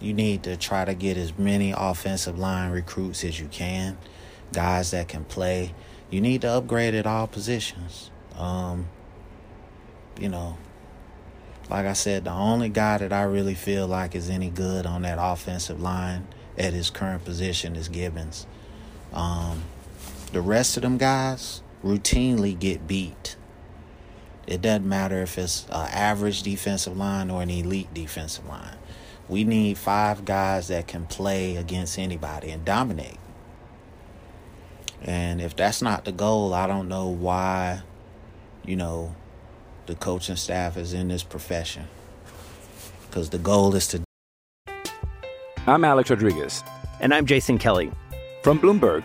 you 0.00 0.14
need 0.14 0.44
to 0.44 0.56
try 0.56 0.84
to 0.84 0.94
get 0.94 1.16
as 1.16 1.36
many 1.36 1.74
offensive 1.76 2.38
line 2.38 2.70
recruits 2.70 3.24
as 3.24 3.38
you 3.38 3.48
can, 3.48 3.98
guys 4.52 4.92
that 4.92 5.08
can 5.08 5.24
play. 5.24 5.74
You 6.10 6.20
need 6.20 6.42
to 6.42 6.50
upgrade 6.50 6.94
at 6.94 7.06
all 7.06 7.26
positions. 7.26 8.10
Um, 8.36 8.86
you 10.18 10.28
know, 10.28 10.56
like 11.68 11.84
I 11.84 11.92
said, 11.92 12.24
the 12.24 12.32
only 12.32 12.68
guy 12.68 12.98
that 12.98 13.12
I 13.12 13.22
really 13.22 13.54
feel 13.54 13.86
like 13.86 14.14
is 14.14 14.30
any 14.30 14.48
good 14.48 14.86
on 14.86 15.02
that 15.02 15.18
offensive 15.20 15.80
line 15.80 16.26
at 16.56 16.72
his 16.72 16.90
current 16.90 17.24
position 17.24 17.76
is 17.76 17.88
Gibbons. 17.88 18.46
Um, 19.12 19.62
the 20.28 20.40
rest 20.40 20.76
of 20.76 20.82
them 20.82 20.98
guys 20.98 21.62
routinely 21.84 22.58
get 22.58 22.86
beat. 22.86 23.36
It 24.46 24.62
doesn't 24.62 24.88
matter 24.88 25.22
if 25.22 25.36
it's 25.38 25.66
an 25.66 25.88
average 25.90 26.42
defensive 26.42 26.96
line 26.96 27.30
or 27.30 27.42
an 27.42 27.50
elite 27.50 27.92
defensive 27.92 28.46
line. 28.46 28.76
We 29.28 29.44
need 29.44 29.76
five 29.76 30.24
guys 30.24 30.68
that 30.68 30.86
can 30.86 31.04
play 31.06 31.56
against 31.56 31.98
anybody 31.98 32.50
and 32.50 32.64
dominate. 32.64 33.18
And 35.02 35.40
if 35.40 35.54
that's 35.54 35.82
not 35.82 36.04
the 36.04 36.12
goal, 36.12 36.54
I 36.54 36.66
don't 36.66 36.88
know 36.88 37.08
why, 37.08 37.82
you 38.64 38.74
know, 38.74 39.14
the 39.86 39.94
coaching 39.94 40.36
staff 40.36 40.76
is 40.76 40.94
in 40.94 41.08
this 41.08 41.22
profession. 41.22 41.88
Because 43.06 43.30
the 43.30 43.38
goal 43.38 43.74
is 43.74 43.86
to. 43.88 44.02
I'm 45.66 45.84
Alex 45.84 46.10
Rodriguez. 46.10 46.64
And 47.00 47.14
I'm 47.14 47.26
Jason 47.26 47.58
Kelly. 47.58 47.92
From 48.42 48.58
Bloomberg, 48.58 49.04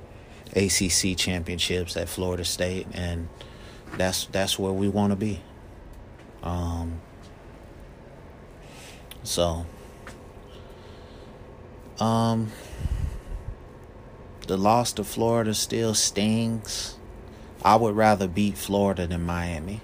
ACC 0.55 1.17
championships 1.17 1.95
at 1.97 2.09
Florida 2.09 2.45
State, 2.45 2.87
and 2.93 3.27
that's 3.97 4.25
that's 4.25 4.57
where 4.59 4.71
we 4.73 4.87
want 4.87 5.11
to 5.11 5.15
be. 5.15 5.41
Um, 6.43 7.01
so, 9.23 9.65
um, 11.99 12.51
the 14.47 14.57
loss 14.57 14.93
to 14.93 15.03
Florida 15.03 15.53
still 15.53 15.93
stings. 15.93 16.97
I 17.63 17.75
would 17.75 17.95
rather 17.95 18.27
beat 18.27 18.57
Florida 18.57 19.05
than 19.05 19.23
Miami. 19.23 19.81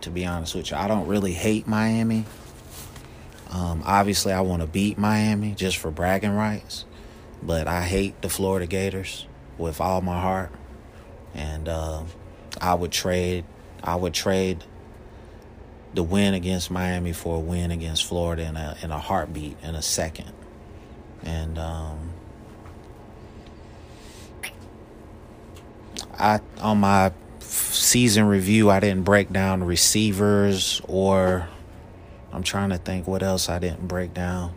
To 0.00 0.10
be 0.10 0.26
honest 0.26 0.54
with 0.54 0.70
you, 0.70 0.76
I 0.76 0.88
don't 0.88 1.06
really 1.06 1.32
hate 1.32 1.68
Miami. 1.68 2.24
Um, 3.50 3.82
obviously, 3.84 4.32
I 4.32 4.40
want 4.40 4.62
to 4.62 4.66
beat 4.66 4.98
Miami 4.98 5.54
just 5.54 5.76
for 5.76 5.90
bragging 5.90 6.34
rights, 6.34 6.84
but 7.42 7.66
I 7.66 7.82
hate 7.82 8.20
the 8.22 8.28
Florida 8.28 8.66
Gators 8.66 9.26
with 9.58 9.80
all 9.80 10.00
my 10.00 10.20
heart, 10.20 10.50
and 11.34 11.68
uh, 11.68 12.02
I 12.60 12.74
would 12.74 12.92
trade. 12.92 13.44
I 13.82 13.96
would 13.96 14.14
trade 14.14 14.64
the 15.94 16.02
win 16.02 16.34
against 16.34 16.70
Miami 16.70 17.12
for 17.12 17.36
a 17.36 17.40
win 17.40 17.70
against 17.70 18.04
Florida 18.04 18.44
in 18.44 18.56
a 18.56 18.76
in 18.82 18.90
a 18.90 18.98
heartbeat 18.98 19.56
in 19.62 19.74
a 19.74 19.82
second, 19.82 20.32
and 21.22 21.58
um, 21.58 22.12
I 26.18 26.40
on 26.60 26.78
my 26.78 27.12
season 27.40 28.26
review 28.26 28.70
I 28.70 28.80
didn't 28.80 29.04
break 29.04 29.32
down 29.32 29.64
receivers 29.64 30.80
or 30.86 31.48
I'm 32.32 32.42
trying 32.42 32.70
to 32.70 32.78
think 32.78 33.06
what 33.06 33.22
else 33.22 33.48
I 33.48 33.58
didn't 33.58 33.88
break 33.88 34.14
down. 34.14 34.54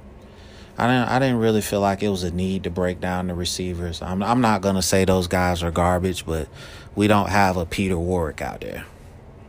I 0.78 0.88
didn't 0.88 1.10
I 1.10 1.20
didn't 1.20 1.38
really 1.38 1.62
feel 1.62 1.82
like 1.82 2.02
it 2.02 2.10
was 2.10 2.24
a 2.24 2.32
need 2.32 2.64
to 2.64 2.72
break 2.72 3.00
down 3.00 3.28
the 3.28 3.36
receivers. 3.36 4.02
I'm 4.02 4.24
I'm 4.24 4.42
not 4.42 4.62
gonna 4.62 4.82
say 4.82 5.06
those 5.06 5.28
guys 5.28 5.62
are 5.62 5.72
garbage, 5.72 6.26
but 6.26 6.48
we 6.96 7.08
don't 7.08 7.30
have 7.30 7.58
a 7.58 7.66
Peter 7.66 7.98
Warrick 7.98 8.42
out 8.42 8.62
there. 8.62 8.86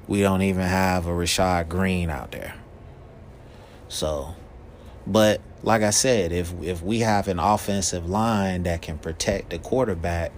We 0.07 0.21
don't 0.21 0.43
even 0.43 0.67
have 0.67 1.07
a 1.07 1.11
Rashad 1.11 1.69
Greene 1.69 2.11
out 2.11 2.33
there. 2.33 2.55
So 3.89 4.35
but 5.07 5.41
like 5.63 5.83
I 5.83 5.91
said, 5.91 6.31
if 6.31 6.53
if 6.63 6.83
we 6.83 7.01
have 7.01 7.27
an 7.29 7.39
offensive 7.39 8.07
line 8.07 8.65
that 8.65 8.83
can 8.83 8.99
protect 8.99 9.51
the 9.51 9.59
quarterback, 9.59 10.31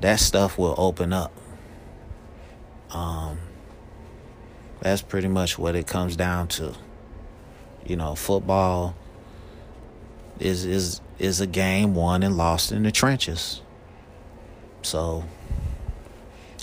that 0.00 0.20
stuff 0.20 0.58
will 0.58 0.74
open 0.76 1.14
up. 1.14 1.32
Um 2.90 3.38
that's 4.80 5.00
pretty 5.00 5.28
much 5.28 5.58
what 5.58 5.74
it 5.74 5.86
comes 5.86 6.14
down 6.14 6.48
to. 6.48 6.74
You 7.86 7.96
know, 7.96 8.14
football 8.14 8.96
is 10.38 10.64
is 10.64 11.00
is 11.18 11.40
a 11.40 11.46
game 11.46 11.94
won 11.94 12.22
and 12.22 12.36
lost 12.36 12.72
in 12.72 12.82
the 12.82 12.92
trenches. 12.92 13.60
So 14.82 15.24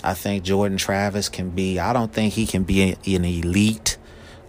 I 0.04 0.14
think 0.14 0.44
Jordan 0.44 0.78
Travis 0.78 1.28
can 1.28 1.50
be 1.50 1.78
I 1.78 1.92
don't 1.92 2.12
think 2.12 2.34
he 2.34 2.46
can 2.46 2.64
be 2.64 2.96
an 3.06 3.24
elite 3.24 3.98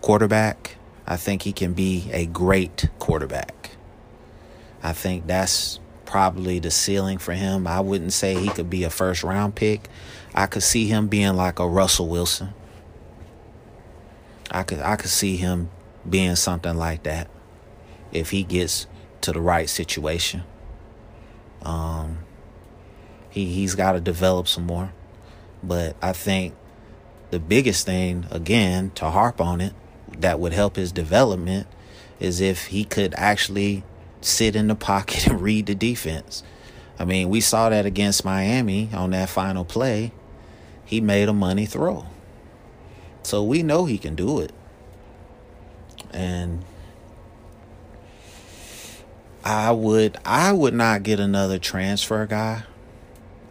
quarterback. 0.01 0.77
I 1.05 1.17
think 1.17 1.41
he 1.41 1.53
can 1.53 1.73
be 1.73 2.09
a 2.11 2.25
great 2.25 2.89
quarterback. 2.99 3.71
I 4.81 4.93
think 4.93 5.27
that's 5.27 5.79
probably 6.05 6.59
the 6.59 6.71
ceiling 6.71 7.17
for 7.17 7.33
him. 7.33 7.65
I 7.65 7.79
wouldn't 7.79 8.13
say 8.13 8.35
he 8.35 8.49
could 8.49 8.69
be 8.69 8.83
a 8.83 8.89
first 8.89 9.23
round 9.23 9.55
pick. 9.55 9.89
I 10.35 10.45
could 10.45 10.63
see 10.63 10.87
him 10.87 11.07
being 11.07 11.35
like 11.35 11.59
a 11.59 11.67
Russell 11.67 12.07
Wilson. 12.07 12.53
I 14.51 14.63
could 14.63 14.79
I 14.79 14.95
could 14.95 15.09
see 15.09 15.37
him 15.37 15.69
being 16.07 16.35
something 16.35 16.75
like 16.75 17.03
that 17.03 17.29
if 18.11 18.29
he 18.29 18.43
gets 18.43 18.87
to 19.23 19.31
the 19.31 19.41
right 19.41 19.69
situation. 19.69 20.43
Um, 21.63 22.19
he 23.29 23.45
he's 23.45 23.73
got 23.75 23.93
to 23.93 24.01
develop 24.01 24.47
some 24.47 24.65
more, 24.65 24.93
but 25.63 25.95
I 26.01 26.13
think 26.13 26.53
the 27.31 27.39
biggest 27.39 27.85
thing 27.85 28.27
again 28.29 28.91
to 28.95 29.09
harp 29.09 29.41
on 29.41 29.59
it 29.59 29.73
that 30.19 30.39
would 30.39 30.53
help 30.53 30.75
his 30.75 30.91
development 30.91 31.67
is 32.19 32.39
if 32.39 32.67
he 32.67 32.83
could 32.83 33.13
actually 33.17 33.83
sit 34.21 34.55
in 34.55 34.67
the 34.67 34.75
pocket 34.75 35.27
and 35.27 35.41
read 35.41 35.65
the 35.65 35.75
defense. 35.75 36.43
I 36.99 37.05
mean, 37.05 37.29
we 37.29 37.41
saw 37.41 37.69
that 37.69 37.85
against 37.85 38.23
Miami 38.23 38.89
on 38.93 39.11
that 39.11 39.29
final 39.29 39.65
play. 39.65 40.11
He 40.85 41.01
made 41.01 41.27
a 41.27 41.33
money 41.33 41.65
throw. 41.65 42.05
So 43.23 43.41
we 43.43 43.63
know 43.63 43.85
he 43.85 43.97
can 43.97 44.15
do 44.15 44.41
it. 44.41 44.51
And 46.11 46.63
I 49.43 49.71
would 49.71 50.17
I 50.23 50.53
would 50.53 50.73
not 50.73 51.03
get 51.03 51.19
another 51.19 51.59
transfer 51.59 52.25
guy. 52.25 52.63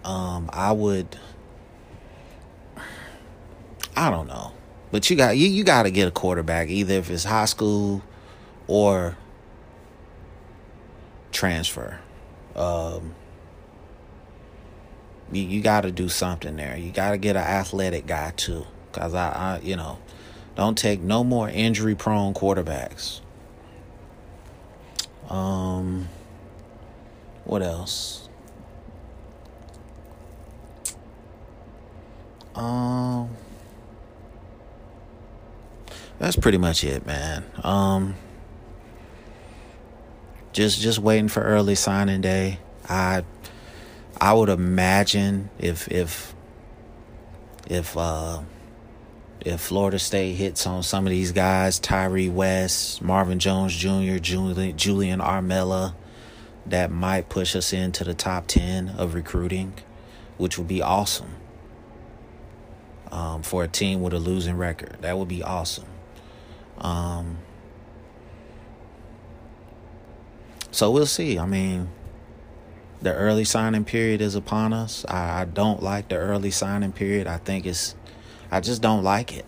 Um 0.05 0.49
I 0.53 0.73
would 0.73 1.19
I 3.95 4.11
don't 4.11 4.27
know. 4.27 4.53
But 4.91 5.09
you 5.11 5.17
got 5.17 5.37
you, 5.37 5.49
you 5.49 5.65
got 5.65 5.83
to 5.83 5.91
get 5.91 6.09
a 6.09 6.11
quarterback 6.11 6.69
either 6.69 6.95
if 6.95 7.11
it's 7.11 7.25
high 7.25 7.45
school 7.45 8.03
or 8.67 9.17
transfer. 11.31 12.01
Um 12.57 13.15
you, 15.31 15.43
you 15.43 15.63
got 15.63 15.83
to 15.83 15.91
do 15.91 16.09
something 16.09 16.57
there. 16.57 16.77
You 16.77 16.91
got 16.91 17.13
to 17.13 17.19
get 17.19 17.37
an 17.37 17.43
athletic 17.43 18.07
guy 18.07 18.33
too 18.37 18.67
cuz 18.93 19.13
I, 19.15 19.29
I 19.31 19.61
you 19.63 19.77
know, 19.77 19.99
don't 20.57 20.77
take 20.77 21.03
no 21.03 21.23
more 21.23 21.51
injury 21.51 21.95
prone 21.95 22.33
quarterbacks. 22.33 23.21
Um, 25.29 26.09
what 27.45 27.63
else? 27.63 28.29
Um, 32.55 33.31
that's 36.19 36.37
pretty 36.37 36.59
much 36.59 36.85
it, 36.85 37.07
man. 37.07 37.45
Um, 37.65 38.15
just 40.53 40.81
just 40.81 40.99
waiting 40.99 41.29
for 41.29 41.43
early 41.43 41.75
signing 41.75 42.21
day. 42.21 42.59
I 42.89 43.25
I 44.21 44.33
would 44.35 44.49
imagine 44.51 45.51
if 45.59 45.89
if 45.91 46.35
if 47.69 47.97
uh 47.97 48.43
if 49.45 49.61
Florida 49.61 49.99
State 49.99 50.35
hits 50.35 50.67
on 50.67 50.83
some 50.83 51.07
of 51.07 51.11
these 51.11 51.33
guys, 51.33 51.79
Tyre 51.79 52.31
West, 52.31 53.03
Marvin 53.03 53.39
Jones 53.39 53.75
Jr., 53.75 54.19
Julian, 54.19 54.77
Julian 54.77 55.21
Armella, 55.21 55.95
that 56.67 56.91
might 56.91 57.29
push 57.29 57.57
us 57.57 57.73
into 57.73 58.05
the 58.05 58.15
top 58.15 58.47
10 58.47 58.91
of 58.91 59.15
recruiting, 59.15 59.75
which 60.39 60.59
would 60.59 60.69
be 60.69 60.81
awesome 60.81 61.35
um, 63.11 63.43
for 63.43 63.65
a 63.65 63.69
team 63.69 64.01
with 64.01 64.15
a 64.15 64.19
losing 64.19 64.57
record. 64.57 64.97
That 65.01 65.19
would 65.19 65.29
be 65.29 65.43
awesome. 65.43 65.87
Um, 66.79 67.39
so 70.71 70.91
we'll 70.91 71.07
see. 71.07 71.39
I 71.39 71.47
mean, 71.47 71.89
the 73.01 73.13
early 73.13 73.45
signing 73.45 73.85
period 73.85 74.21
is 74.21 74.35
upon 74.35 74.73
us. 74.73 75.05
I, 75.09 75.43
I 75.43 75.45
don't 75.45 75.83
like 75.83 76.09
the 76.09 76.17
early 76.17 76.51
signing 76.51 76.93
period. 76.93 77.27
I 77.27 77.39
think 77.39 77.67
it's 77.67 77.97
I 78.53 78.61
just 78.61 78.83
don't 78.83 79.03
like 79.03 79.35
it. 79.35 79.47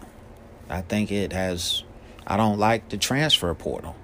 I 0.70 0.80
think 0.80 1.12
it 1.12 1.34
has 1.34 1.84
I 2.26 2.38
don't 2.38 2.58
like 2.58 2.88
the 2.88 2.96
transfer 2.96 3.52
portal. 3.54 3.94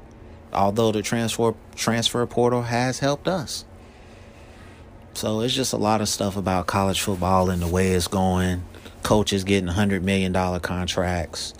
Although 0.52 0.92
the 0.92 1.00
transfer 1.00 1.54
transfer 1.74 2.24
portal 2.26 2.62
has 2.62 2.98
helped 2.98 3.26
us. 3.26 3.64
So 5.14 5.40
it's 5.40 5.54
just 5.54 5.72
a 5.72 5.78
lot 5.78 6.02
of 6.02 6.08
stuff 6.08 6.36
about 6.36 6.66
college 6.66 7.00
football 7.00 7.48
and 7.48 7.62
the 7.62 7.66
way 7.66 7.92
it's 7.92 8.08
going. 8.08 8.62
Coaches 9.02 9.42
getting 9.42 9.68
100 9.68 10.04
million 10.04 10.32
dollar 10.32 10.60
contracts. 10.60 11.54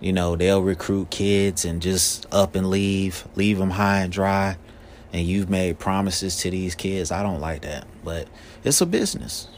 You 0.00 0.12
know, 0.12 0.36
they'll 0.36 0.62
recruit 0.62 1.10
kids 1.10 1.64
and 1.64 1.82
just 1.82 2.26
up 2.32 2.54
and 2.54 2.70
leave, 2.70 3.26
leave 3.34 3.58
them 3.58 3.70
high 3.70 4.02
and 4.02 4.12
dry. 4.12 4.58
And 5.12 5.26
you've 5.26 5.50
made 5.50 5.80
promises 5.80 6.36
to 6.38 6.50
these 6.50 6.76
kids. 6.76 7.10
I 7.10 7.24
don't 7.24 7.40
like 7.40 7.62
that. 7.62 7.88
But 8.04 8.28
it's 8.62 8.80
a 8.80 8.86
business. 8.86 9.48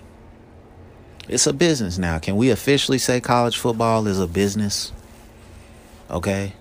It's 1.28 1.46
a 1.46 1.52
business 1.52 1.98
now. 1.98 2.18
Can 2.18 2.36
we 2.36 2.50
officially 2.50 2.98
say 2.98 3.20
college 3.20 3.58
football 3.58 4.06
is 4.06 4.18
a 4.18 4.26
business? 4.26 4.92
Okay? 6.10 6.54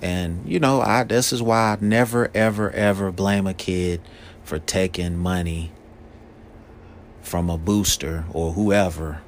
And 0.00 0.42
you 0.44 0.58
know, 0.58 0.80
I 0.80 1.04
this 1.04 1.32
is 1.32 1.40
why 1.40 1.72
I 1.72 1.78
never 1.80 2.28
ever 2.34 2.70
ever 2.72 3.12
blame 3.12 3.46
a 3.46 3.54
kid 3.54 4.00
for 4.42 4.58
taking 4.58 5.16
money 5.16 5.70
from 7.20 7.48
a 7.48 7.56
booster 7.56 8.24
or 8.32 8.52
whoever 8.52 9.22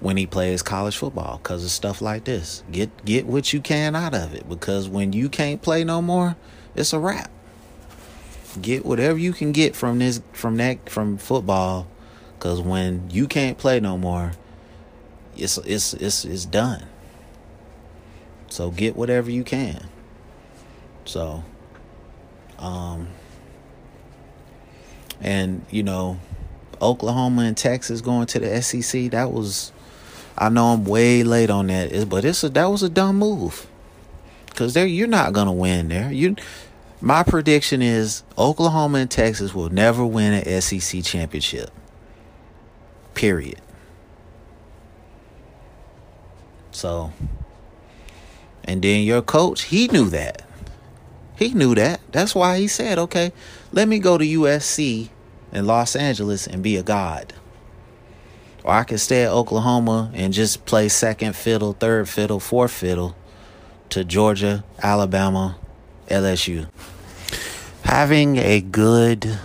when 0.00 0.16
he 0.16 0.26
plays 0.26 0.62
college 0.62 0.96
football 0.96 1.38
cuz 1.42 1.62
of 1.62 1.70
stuff 1.70 2.00
like 2.00 2.24
this. 2.24 2.64
Get 2.72 3.04
get 3.04 3.26
what 3.26 3.52
you 3.52 3.60
can 3.60 3.94
out 3.94 4.14
of 4.14 4.34
it 4.34 4.48
because 4.48 4.88
when 4.88 5.12
you 5.12 5.28
can't 5.28 5.60
play 5.60 5.84
no 5.84 6.00
more, 6.00 6.36
it's 6.74 6.94
a 6.94 6.98
wrap. 6.98 7.30
Get 8.62 8.86
whatever 8.86 9.18
you 9.18 9.34
can 9.34 9.52
get 9.52 9.76
from 9.76 9.98
this 9.98 10.22
from 10.32 10.56
that 10.56 10.88
from 10.88 11.18
football 11.18 11.86
Cause 12.42 12.60
when 12.60 13.08
you 13.08 13.28
can't 13.28 13.56
play 13.56 13.78
no 13.78 13.96
more, 13.96 14.32
it's 15.36 15.58
it's 15.58 15.94
it's 15.94 16.24
it's 16.24 16.44
done. 16.44 16.82
So 18.48 18.72
get 18.72 18.96
whatever 18.96 19.30
you 19.30 19.44
can. 19.44 19.86
So 21.04 21.44
um 22.58 23.06
and 25.20 25.64
you 25.70 25.84
know, 25.84 26.18
Oklahoma 26.80 27.42
and 27.42 27.56
Texas 27.56 28.00
going 28.00 28.26
to 28.26 28.40
the 28.40 28.60
SEC, 28.60 29.12
that 29.12 29.30
was 29.30 29.70
I 30.36 30.48
know 30.48 30.72
I'm 30.72 30.84
way 30.84 31.22
late 31.22 31.48
on 31.48 31.68
that, 31.68 32.08
but 32.08 32.24
it's 32.24 32.42
a 32.42 32.48
that 32.48 32.66
was 32.66 32.82
a 32.82 32.88
dumb 32.88 33.20
move. 33.20 33.68
Cause 34.56 34.74
there 34.74 34.84
you're 34.84 35.06
not 35.06 35.32
gonna 35.32 35.52
win 35.52 35.90
there. 35.90 36.10
You 36.10 36.34
my 37.00 37.22
prediction 37.22 37.82
is 37.82 38.24
Oklahoma 38.36 38.98
and 38.98 39.10
Texas 39.12 39.54
will 39.54 39.70
never 39.70 40.04
win 40.04 40.32
an 40.32 40.60
SEC 40.60 41.04
championship. 41.04 41.70
Period. 43.14 43.60
So, 46.70 47.12
and 48.64 48.82
then 48.82 49.04
your 49.04 49.22
coach, 49.22 49.62
he 49.62 49.88
knew 49.88 50.08
that. 50.10 50.42
He 51.36 51.54
knew 51.54 51.74
that. 51.74 52.00
That's 52.12 52.34
why 52.34 52.58
he 52.58 52.68
said, 52.68 52.98
okay, 52.98 53.32
let 53.72 53.88
me 53.88 53.98
go 53.98 54.16
to 54.16 54.24
USC 54.24 55.08
in 55.52 55.66
Los 55.66 55.96
Angeles 55.96 56.46
and 56.46 56.62
be 56.62 56.76
a 56.76 56.82
god. 56.82 57.34
Or 58.64 58.72
I 58.72 58.84
can 58.84 58.98
stay 58.98 59.24
at 59.24 59.32
Oklahoma 59.32 60.10
and 60.14 60.32
just 60.32 60.64
play 60.66 60.88
second 60.88 61.34
fiddle, 61.34 61.72
third 61.72 62.08
fiddle, 62.08 62.38
fourth 62.38 62.70
fiddle 62.70 63.16
to 63.90 64.04
Georgia, 64.04 64.64
Alabama, 64.82 65.56
LSU. 66.08 66.68
Having 67.84 68.38
a 68.38 68.60
good 68.60 69.38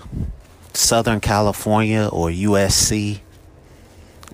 Southern 0.74 1.20
California 1.20 2.08
or 2.12 2.30
USC 2.30 3.22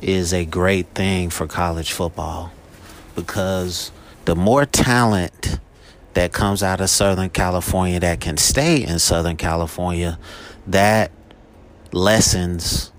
is 0.03 0.33
a 0.33 0.45
great 0.45 0.87
thing 0.89 1.29
for 1.29 1.47
college 1.47 1.91
football 1.91 2.51
because 3.15 3.91
the 4.25 4.35
more 4.35 4.65
talent 4.65 5.59
that 6.13 6.31
comes 6.31 6.61
out 6.61 6.81
of 6.81 6.89
Southern 6.89 7.29
California 7.29 7.99
that 7.99 8.19
can 8.19 8.37
stay 8.37 8.83
in 8.83 8.99
Southern 8.99 9.37
California, 9.37 10.19
that 10.67 11.11
lessens 11.91 12.91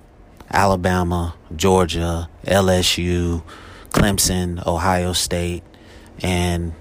Alabama, 0.50 1.34
Georgia, 1.54 2.28
LSU, 2.44 3.42
Clemson, 3.90 4.64
Ohio 4.66 5.12
State, 5.12 5.62
and 6.22 6.72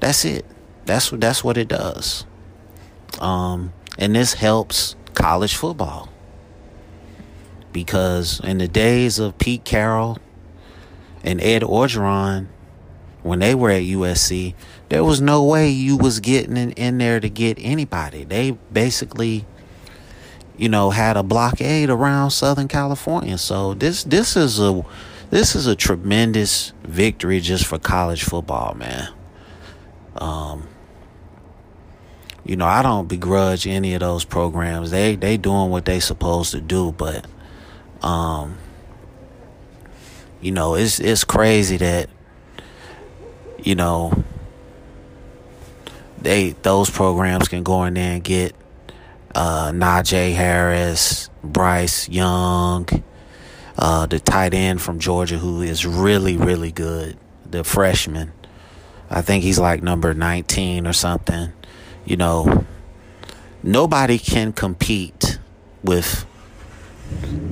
that's 0.00 0.24
it. 0.24 0.44
That's 0.84 1.10
that's 1.10 1.44
what 1.44 1.56
it 1.56 1.68
does. 1.68 2.26
Um, 3.20 3.72
and 3.98 4.14
this 4.14 4.34
helps 4.34 4.96
college 5.14 5.54
football 5.54 6.11
because 7.72 8.40
in 8.40 8.58
the 8.58 8.68
days 8.68 9.18
of 9.18 9.38
Pete 9.38 9.64
Carroll 9.64 10.18
and 11.24 11.40
Ed 11.40 11.62
Orgeron, 11.62 12.48
when 13.22 13.38
they 13.38 13.54
were 13.54 13.70
at 13.70 13.82
USC, 13.82 14.54
there 14.88 15.04
was 15.04 15.20
no 15.20 15.44
way 15.44 15.70
you 15.70 15.96
was 15.96 16.20
getting 16.20 16.56
in, 16.56 16.72
in 16.72 16.98
there 16.98 17.20
to 17.20 17.28
get 17.30 17.56
anybody. 17.60 18.24
They 18.24 18.52
basically, 18.72 19.46
you 20.56 20.68
know, 20.68 20.90
had 20.90 21.16
a 21.16 21.22
blockade 21.22 21.88
around 21.88 22.30
Southern 22.30 22.68
California. 22.68 23.38
So 23.38 23.74
this 23.74 24.04
this 24.04 24.36
is 24.36 24.60
a 24.60 24.84
this 25.30 25.54
is 25.54 25.66
a 25.66 25.76
tremendous 25.76 26.72
victory 26.82 27.40
just 27.40 27.64
for 27.64 27.78
college 27.78 28.24
football, 28.24 28.74
man. 28.74 29.08
Um, 30.16 30.68
you 32.44 32.56
know, 32.56 32.66
I 32.66 32.82
don't 32.82 33.08
begrudge 33.08 33.66
any 33.66 33.94
of 33.94 34.00
those 34.00 34.24
programs. 34.24 34.90
They 34.90 35.16
they 35.16 35.36
doing 35.36 35.70
what 35.70 35.84
they 35.84 36.00
supposed 36.00 36.50
to 36.52 36.60
do, 36.60 36.92
but 36.92 37.26
um, 38.02 38.58
you 40.40 40.52
know, 40.52 40.74
it's 40.74 41.00
it's 41.00 41.24
crazy 41.24 41.76
that 41.78 42.10
you 43.64 43.74
know, 43.74 44.24
they 46.20 46.50
those 46.62 46.90
programs 46.90 47.48
can 47.48 47.62
go 47.62 47.84
in 47.84 47.94
there 47.94 48.14
and 48.14 48.24
get 48.24 48.54
uh, 49.34 49.70
Najee 49.70 50.34
Harris, 50.34 51.30
Bryce 51.42 52.08
Young, 52.08 52.88
uh, 53.78 54.06
the 54.06 54.18
tight 54.18 54.54
end 54.54 54.82
from 54.82 54.98
Georgia 54.98 55.38
who 55.38 55.62
is 55.62 55.86
really 55.86 56.36
really 56.36 56.72
good, 56.72 57.16
the 57.48 57.64
freshman. 57.64 58.32
I 59.10 59.20
think 59.20 59.44
he's 59.44 59.58
like 59.58 59.82
number 59.82 60.14
19 60.14 60.86
or 60.86 60.94
something. 60.94 61.52
You 62.06 62.16
know, 62.16 62.64
nobody 63.62 64.18
can 64.18 64.52
compete 64.52 65.38
with 65.84 66.24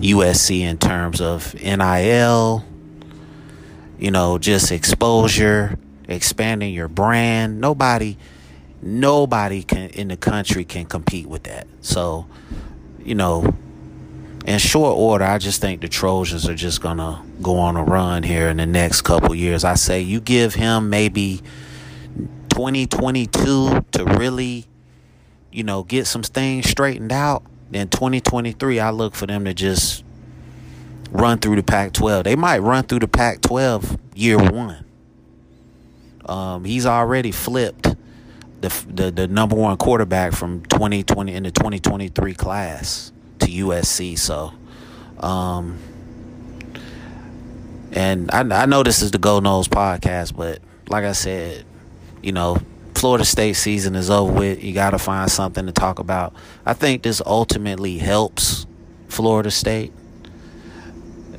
USC 0.01 0.61
in 0.61 0.79
terms 0.79 1.21
of 1.21 1.55
NIL, 1.55 2.65
you 3.99 4.11
know, 4.11 4.39
just 4.39 4.73
exposure, 4.73 5.79
expanding 6.09 6.75
your 6.75 6.89
brand. 6.89 7.61
Nobody 7.61 8.17
nobody 8.83 9.63
can 9.63 9.91
in 9.91 10.09
the 10.09 10.17
country 10.17 10.65
can 10.65 10.87
compete 10.87 11.27
with 11.27 11.45
that. 11.45 11.67
So, 11.81 12.27
you 13.05 13.15
know, 13.15 13.55
in 14.47 14.59
short 14.59 14.97
order, 14.97 15.25
I 15.25 15.39
just 15.39 15.61
think 15.61 15.81
the 15.83 15.89
Trojans 15.89 16.49
are 16.49 16.55
just 16.55 16.81
gonna 16.81 17.23
go 17.43 17.59
on 17.59 17.77
a 17.77 17.85
run 17.85 18.23
here 18.23 18.49
in 18.49 18.57
the 18.57 18.67
next 18.67 19.03
couple 19.03 19.35
years. 19.35 19.65
I 19.65 19.75
say 19.75 20.01
you 20.01 20.21
give 20.21 20.55
him 20.55 20.89
maybe 20.91 21.43
2022 22.51 23.85
to 23.93 24.05
really, 24.05 24.67
you 25.53 25.63
know, 25.63 25.83
get 25.83 26.07
some 26.07 26.23
things 26.23 26.69
straightened 26.69 27.13
out. 27.13 27.43
Then 27.71 27.89
2023, 27.89 28.81
I 28.81 28.91
look 28.91 29.15
for 29.15 29.27
them 29.27 29.45
to 29.45 29.55
just 29.55 30.05
run 31.11 31.39
through 31.39 31.57
the 31.57 31.63
Pac-12. 31.63 32.25
They 32.25 32.37
might 32.37 32.59
run 32.59 32.85
through 32.85 33.01
the 33.01 33.09
Pac-12 33.09 33.99
year 34.15 34.39
one. 34.39 34.85
Um, 36.27 36.65
he's 36.65 36.87
already 36.87 37.33
flipped 37.33 37.95
the, 38.61 38.85
the 38.89 39.11
the 39.11 39.27
number 39.27 39.57
one 39.57 39.77
quarterback 39.77 40.33
from 40.33 40.63
2020 40.67 41.35
in 41.35 41.43
the 41.45 41.51
2023 41.51 42.35
class 42.35 43.11
to 43.39 43.47
USC. 43.47 44.19
So, 44.19 44.53
um, 45.19 45.79
and 47.93 48.31
I, 48.31 48.41
I 48.41 48.67
know 48.67 48.83
this 48.83 49.03
is 49.03 49.11
the 49.11 49.19
Go 49.19 49.41
Noles 49.41 49.69
podcast, 49.69 50.37
but 50.37 50.61
like 50.89 51.05
I 51.05 51.13
said, 51.13 51.65
you 52.23 52.33
know, 52.33 52.59
Florida 53.01 53.25
State 53.25 53.55
season 53.55 53.97
is 53.97 54.11
over 54.11 54.31
with. 54.31 54.63
You 54.63 54.75
got 54.75 54.91
to 54.91 54.99
find 54.99 55.31
something 55.31 55.65
to 55.65 55.73
talk 55.73 55.99
about. 55.99 56.35
I 56.67 56.75
think 56.75 57.03
this 57.03 57.23
ultimately 57.25 57.97
helps 57.97 58.67
Florida 59.09 59.51
State 59.51 59.91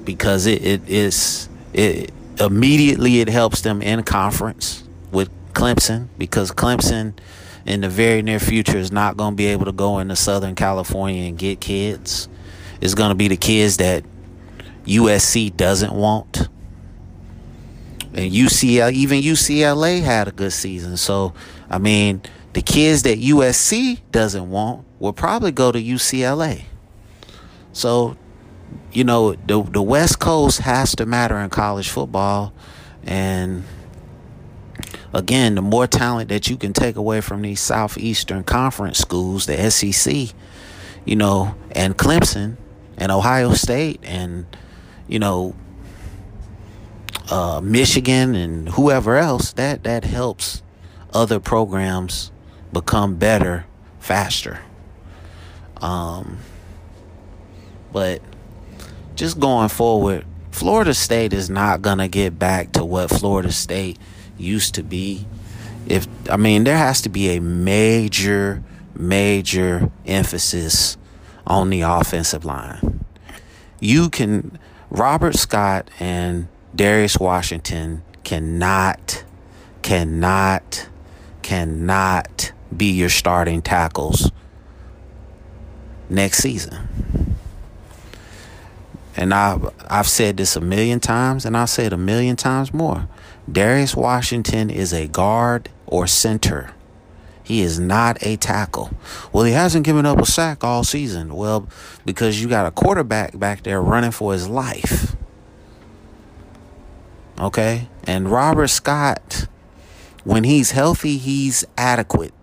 because 0.04 0.48
it, 0.48 0.66
it 0.66 0.90
is 0.90 1.50
it 1.72 2.12
immediately 2.40 3.20
it 3.20 3.28
helps 3.28 3.62
them 3.62 3.84
in 3.84 4.02
conference 4.02 4.84
with 5.12 5.30
Clemson 5.54 6.08
because 6.18 6.52
Clemson 6.52 7.14
in 7.68 7.82
the 7.82 7.90
very 7.90 8.24
near 8.24 8.40
future 8.40 8.80
is 8.80 8.92
not 8.92 9.16
going 9.16 9.34
to 9.34 9.38
be 9.38 9.46
able 9.46 9.66
to 9.66 9.72
go 9.72 10.00
into 10.00 10.16
Southern 10.16 10.56
California 10.56 11.30
and 11.30 11.38
get 11.38 11.62
kids. 11.62 12.28
It's 12.82 12.96
going 12.96 13.10
to 13.10 13.16
be 13.16 13.28
the 13.28 13.38
kids 13.38 13.78
that 13.78 14.04
USC 14.86 15.56
doesn't 15.56 15.94
want. 15.94 16.50
And 18.14 18.32
UCL, 18.32 18.92
even 18.94 19.22
UCLA 19.22 20.02
had 20.02 20.28
a 20.28 20.32
good 20.32 20.54
season. 20.54 20.98
So, 20.98 21.34
I 21.70 21.78
mean, 21.78 22.22
the 22.54 22.62
kids 22.62 23.04
that 23.04 23.20
USC 23.20 24.00
doesn't 24.12 24.50
want 24.50 24.86
will 25.00 25.14
probably 25.14 25.52
go 25.52 25.72
to 25.72 25.82
UCLA. 25.82 26.64
So, 27.74 28.18
you 28.92 29.04
know, 29.04 29.34
the 29.34 29.62
the 29.64 29.82
West 29.82 30.20
Coast 30.20 30.60
has 30.60 30.96
to 30.96 31.06
matter 31.06 31.38
in 31.38 31.50
college 31.50 31.90
football 31.90 32.54
and 33.04 33.64
again, 35.14 35.56
the 35.56 35.62
more 35.62 35.88
talent 35.88 36.30
that 36.30 36.50
you 36.50 36.58
can 36.58 36.74
take 36.74 36.96
away 36.96 37.22
from 37.22 37.42
these 37.42 37.60
Southeastern 37.60 38.44
Conference 38.44 38.98
schools, 38.98 39.46
the 39.46 39.72
SEC, 39.72 40.34
you 41.06 41.16
know, 41.16 41.56
and 41.72 41.98
Clemson 41.98 42.58
and 42.98 43.12
Ohio 43.12 43.54
State 43.54 44.00
and, 44.04 44.46
you 45.08 45.20
know, 45.20 45.56
uh, 47.32 47.62
Michigan 47.64 48.36
and 48.36 48.70
whoever 48.70 49.18
else, 49.18 49.54
that, 49.54 49.84
that 49.84 50.04
helps 50.04 50.62
other 51.14 51.40
programs 51.40 52.32
become 52.72 53.16
better 53.16 53.66
faster. 54.00 54.60
Um, 55.78 56.38
but 57.92 58.22
just 59.16 59.40
going 59.40 59.70
forward, 59.70 60.26
Florida 60.52 60.94
State 60.94 61.34
is 61.34 61.50
not 61.50 61.82
to 61.98 62.08
get 62.08 62.38
back 62.38 62.74
to 62.74 62.86
what 62.86 63.10
Florida 63.10 63.52
State– 63.52 63.98
used 64.42 64.76
to 64.76 64.84
be. 64.84 65.26
If 65.88 66.08
I 66.30 66.38
mean, 66.38 66.64
there 66.64 66.78
has 66.78 67.02
to 67.04 67.10
be 67.10 67.30
a 67.30 67.40
major, 67.40 68.64
major 68.96 69.90
emphasis 70.06 70.98
on 71.46 71.70
the 71.70 71.82
offensive 71.82 72.46
line. 72.46 73.06
You 73.80 74.10
can, 74.10 74.60
Robert 74.90 75.36
Scott 75.36 75.90
and 76.00 76.48
Darius 76.76 77.18
Washington 77.20 78.04
cannot, 78.24 79.24
cannot, 79.82 80.88
cannot 81.42 82.52
be 82.76 82.92
your 82.92 83.10
starting 83.10 83.62
tackles 83.62 84.32
next 86.10 86.38
season. 86.38 86.88
And 89.18 89.34
I've, 89.34 89.70
I've 89.90 90.08
said 90.08 90.38
this 90.38 90.56
a 90.56 90.62
million 90.62 91.00
times, 91.00 91.46
and 91.46 91.58
I'll 91.58 91.68
say 91.68 91.86
it 91.86 91.94
a 91.94 91.98
million 91.98 92.38
times 92.38 92.74
more. 92.74 93.08
Darius 93.52 93.96
Washington 93.96 94.70
is 94.70 94.94
a 94.94 95.08
guard 95.08 95.70
or 95.86 96.08
center. 96.08 96.74
He 97.44 97.62
is 97.62 97.80
not 97.80 98.18
a 98.22 98.38
tackle. 98.38 98.92
Well, 99.34 99.44
he 99.44 99.52
hasn't 99.52 99.86
given 99.86 100.06
up 100.06 100.20
a 100.20 100.26
sack 100.26 100.64
all 100.64 100.86
season. 100.86 101.36
Well, 101.36 101.68
because 102.06 102.42
you 102.42 102.48
got 102.48 102.66
a 102.66 102.72
quarterback 102.72 103.38
back 103.38 103.64
there 103.64 103.82
running 103.82 104.12
for 104.12 104.32
his 104.32 104.48
life. 104.48 105.16
Okay? 107.40 107.88
And 108.06 108.30
Robert 108.30 108.70
Scott, 108.70 109.48
when 110.24 110.44
he's 110.44 110.72
healthy, 110.72 111.18
he's 111.18 111.66
adequate. 111.78 112.34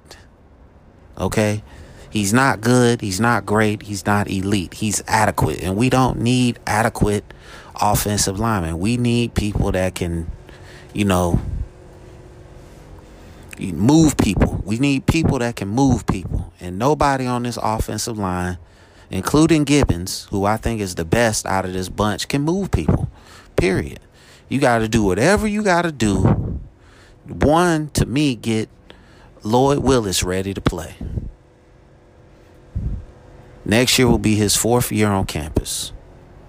Okay? 1.16 1.62
He's 2.10 2.32
not 2.32 2.60
good. 2.60 3.00
He's 3.00 3.20
not 3.20 3.44
great. 3.44 3.82
He's 3.82 4.06
not 4.06 4.30
elite. 4.30 4.74
He's 4.74 5.02
adequate. 5.06 5.62
And 5.62 5.76
we 5.76 5.90
don't 5.90 6.20
need 6.20 6.58
adequate 6.66 7.24
offensive 7.80 8.40
linemen. 8.40 8.78
We 8.78 8.96
need 8.96 9.34
people 9.34 9.72
that 9.72 9.94
can 9.94 10.30
you 10.92 11.04
know, 11.04 11.40
move 13.58 14.16
people. 14.16 14.60
We 14.64 14.78
need 14.78 15.06
people 15.06 15.38
that 15.38 15.56
can 15.56 15.68
move 15.68 16.06
people. 16.06 16.52
And 16.60 16.78
nobody 16.78 17.26
on 17.26 17.44
this 17.44 17.58
offensive 17.62 18.18
line, 18.18 18.58
including 19.10 19.64
Gibbons, 19.64 20.26
who 20.30 20.44
I 20.44 20.56
think 20.56 20.80
is 20.80 20.96
the 20.96 21.04
best 21.04 21.46
out 21.46 21.64
of 21.64 21.72
this 21.72 21.88
bunch, 21.88 22.28
can 22.28 22.42
move 22.42 22.70
people. 22.70 23.08
Period. 23.56 24.00
You 24.48 24.60
got 24.60 24.78
to 24.78 24.88
do 24.88 25.02
whatever 25.02 25.46
you 25.46 25.62
got 25.62 25.82
to 25.82 25.92
do. 25.92 26.60
One, 27.26 27.90
to 27.90 28.06
me, 28.06 28.34
get 28.34 28.68
Lloyd 29.42 29.78
Willis 29.78 30.22
ready 30.22 30.54
to 30.54 30.60
play. 30.60 30.96
Next 33.64 33.98
year 33.98 34.08
will 34.08 34.18
be 34.18 34.34
his 34.34 34.56
fourth 34.56 34.90
year 34.90 35.08
on 35.08 35.26
campus. 35.26 35.92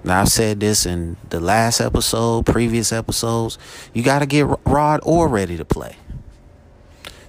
Now, 0.06 0.22
I've 0.22 0.30
said 0.30 0.62
this 0.62 0.86
in 0.86 1.18
the 1.30 1.42
last 1.42 1.82
episode, 1.82 2.46
previous 2.46 2.94
episodes. 2.94 3.58
You 3.94 4.02
got 4.04 4.20
to 4.20 4.26
get 4.26 4.48
Rod 4.66 5.02
Orr 5.04 5.28
ready 5.28 5.58
to 5.58 5.66
play. 5.66 5.98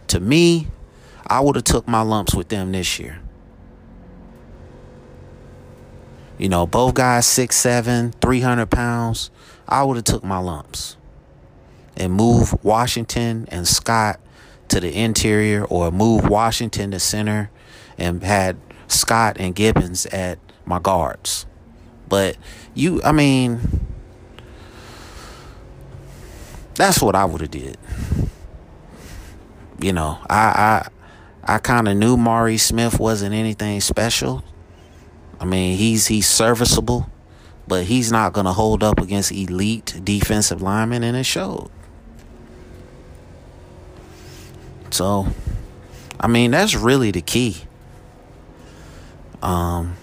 To 0.07 0.21
me, 0.21 0.69
I 1.27 1.41
would 1.41 1.57
have 1.57 1.65
took 1.65 1.89
my 1.89 2.03
lumps 2.03 2.35
with 2.35 2.49
them 2.49 2.71
this 2.71 3.01
year. 3.01 3.21
You 6.39 6.49
know, 6.49 6.67
both 6.67 6.95
guys 6.95 7.27
six 7.27 7.57
seven, 7.57 8.13
three 8.13 8.41
hundred 8.41 8.71
pounds. 8.71 9.31
I 9.71 9.85
would 9.85 9.97
have 9.97 10.05
took 10.05 10.25
my 10.25 10.39
lumps 10.39 10.97
and 11.97 12.13
move 12.13 12.63
Washington 12.65 13.47
and 13.51 13.67
Scott 13.67 14.21
to 14.69 14.81
the 14.81 14.93
interior, 14.93 15.65
or 15.65 15.91
move 15.91 16.29
Washington 16.29 16.93
to 16.93 17.01
center 17.01 17.51
and 17.99 18.23
had 18.23 18.57
Scott 18.87 19.37
and 19.41 19.55
Gibbons 19.55 20.07
at 20.07 20.39
my 20.65 20.79
guards. 20.79 21.45
But 22.09 22.37
you, 22.75 23.03
I 23.03 23.11
mean, 23.13 23.61
that's 26.75 27.03
what 27.03 27.17
I 27.17 27.25
would 27.25 27.41
have 27.41 27.51
did. 27.51 27.77
You 29.81 29.93
know, 29.93 30.19
I 30.29 30.89
I 31.45 31.55
I 31.55 31.59
kind 31.59 31.89
of 31.89 31.97
knew 31.97 32.17
Mari 32.17 32.59
Smith 32.59 33.01
wasn't 33.01 33.35
anything 33.35 33.81
special. 33.81 34.45
I 35.41 35.45
mean, 35.47 35.77
he's 35.77 36.07
he's 36.07 36.29
serviceable, 36.29 37.11
but 37.71 37.85
he's 37.85 38.11
not 38.11 38.33
going 38.33 38.47
to 38.47 38.53
hold 38.53 38.83
up 38.83 38.99
against 38.99 39.31
elite 39.31 40.01
defensive 40.03 40.61
linemen, 40.61 41.05
and 41.05 41.17
it 41.17 41.23
showed. 41.23 41.71
So, 44.91 45.29
I 46.19 46.27
mean, 46.27 46.51
that's 46.51 46.75
really 46.75 47.13
the 47.13 47.21
key. 47.21 47.59
Um, 49.41 49.97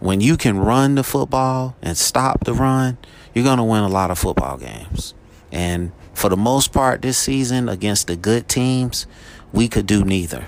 when 0.00 0.22
you 0.22 0.38
can 0.38 0.56
run 0.56 0.94
the 0.94 1.04
football 1.04 1.76
and 1.82 1.94
stop 1.98 2.44
the 2.44 2.54
run, 2.54 2.96
you're 3.34 3.44
going 3.44 3.58
to 3.58 3.64
win 3.64 3.82
a 3.82 3.88
lot 3.88 4.10
of 4.10 4.18
football 4.18 4.56
games. 4.56 5.12
And 5.52 5.92
for 6.14 6.30
the 6.30 6.38
most 6.38 6.72
part 6.72 7.02
this 7.02 7.18
season 7.18 7.68
against 7.68 8.06
the 8.06 8.16
good 8.16 8.48
teams, 8.48 9.06
we 9.52 9.68
could 9.68 9.86
do 9.86 10.04
neither. 10.04 10.46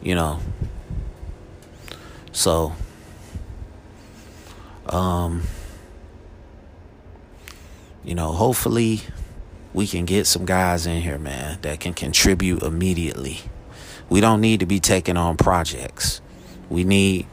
You 0.00 0.14
know. 0.14 0.40
So 2.32 2.72
um 4.88 5.42
you 8.08 8.14
know, 8.14 8.32
hopefully 8.32 9.02
we 9.74 9.86
can 9.86 10.06
get 10.06 10.26
some 10.26 10.46
guys 10.46 10.86
in 10.86 11.02
here, 11.02 11.18
man, 11.18 11.58
that 11.60 11.78
can 11.78 11.92
contribute 11.92 12.62
immediately. 12.62 13.40
We 14.08 14.22
don't 14.22 14.40
need 14.40 14.60
to 14.60 14.66
be 14.66 14.80
taking 14.80 15.18
on 15.18 15.36
projects. 15.36 16.22
We 16.70 16.84
need 16.84 17.26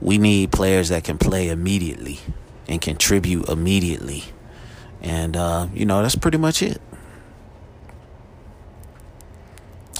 we 0.00 0.18
need 0.18 0.52
players 0.52 0.90
that 0.90 1.02
can 1.02 1.18
play 1.18 1.48
immediately 1.48 2.20
and 2.68 2.80
contribute 2.80 3.48
immediately. 3.48 4.22
And 5.00 5.36
uh, 5.36 5.66
you 5.74 5.86
know, 5.86 6.02
that's 6.02 6.14
pretty 6.14 6.38
much 6.38 6.62
it. 6.62 6.80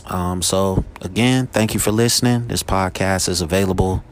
Um, 0.07 0.41
so 0.41 0.85
again, 1.01 1.49
thank 1.49 1.75
you 1.75 1.81
for 1.81 1.91
listening. 1.91 2.47
This 2.47 2.63
podcast 2.63 3.29
is 3.29 3.41
available 3.41 4.05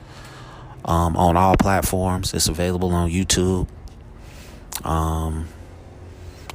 um, 0.85 1.17
on 1.17 1.37
all 1.37 1.57
platforms. 1.57 2.35
It's 2.35 2.49
available 2.49 2.91
on 2.91 3.11
YouTube. 3.11 3.69
Um, 4.83 5.47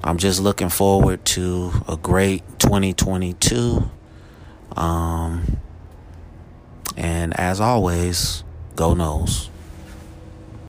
I'm 0.05 0.19
just 0.19 0.39
looking 0.39 0.69
forward 0.69 1.25
to 1.25 1.71
a 1.87 1.97
great 1.97 2.43
2022. 2.59 3.89
Um, 4.77 5.57
and 6.95 7.37
as 7.39 7.59
always, 7.59 8.43
go 8.75 8.93
Noles. 8.93 9.49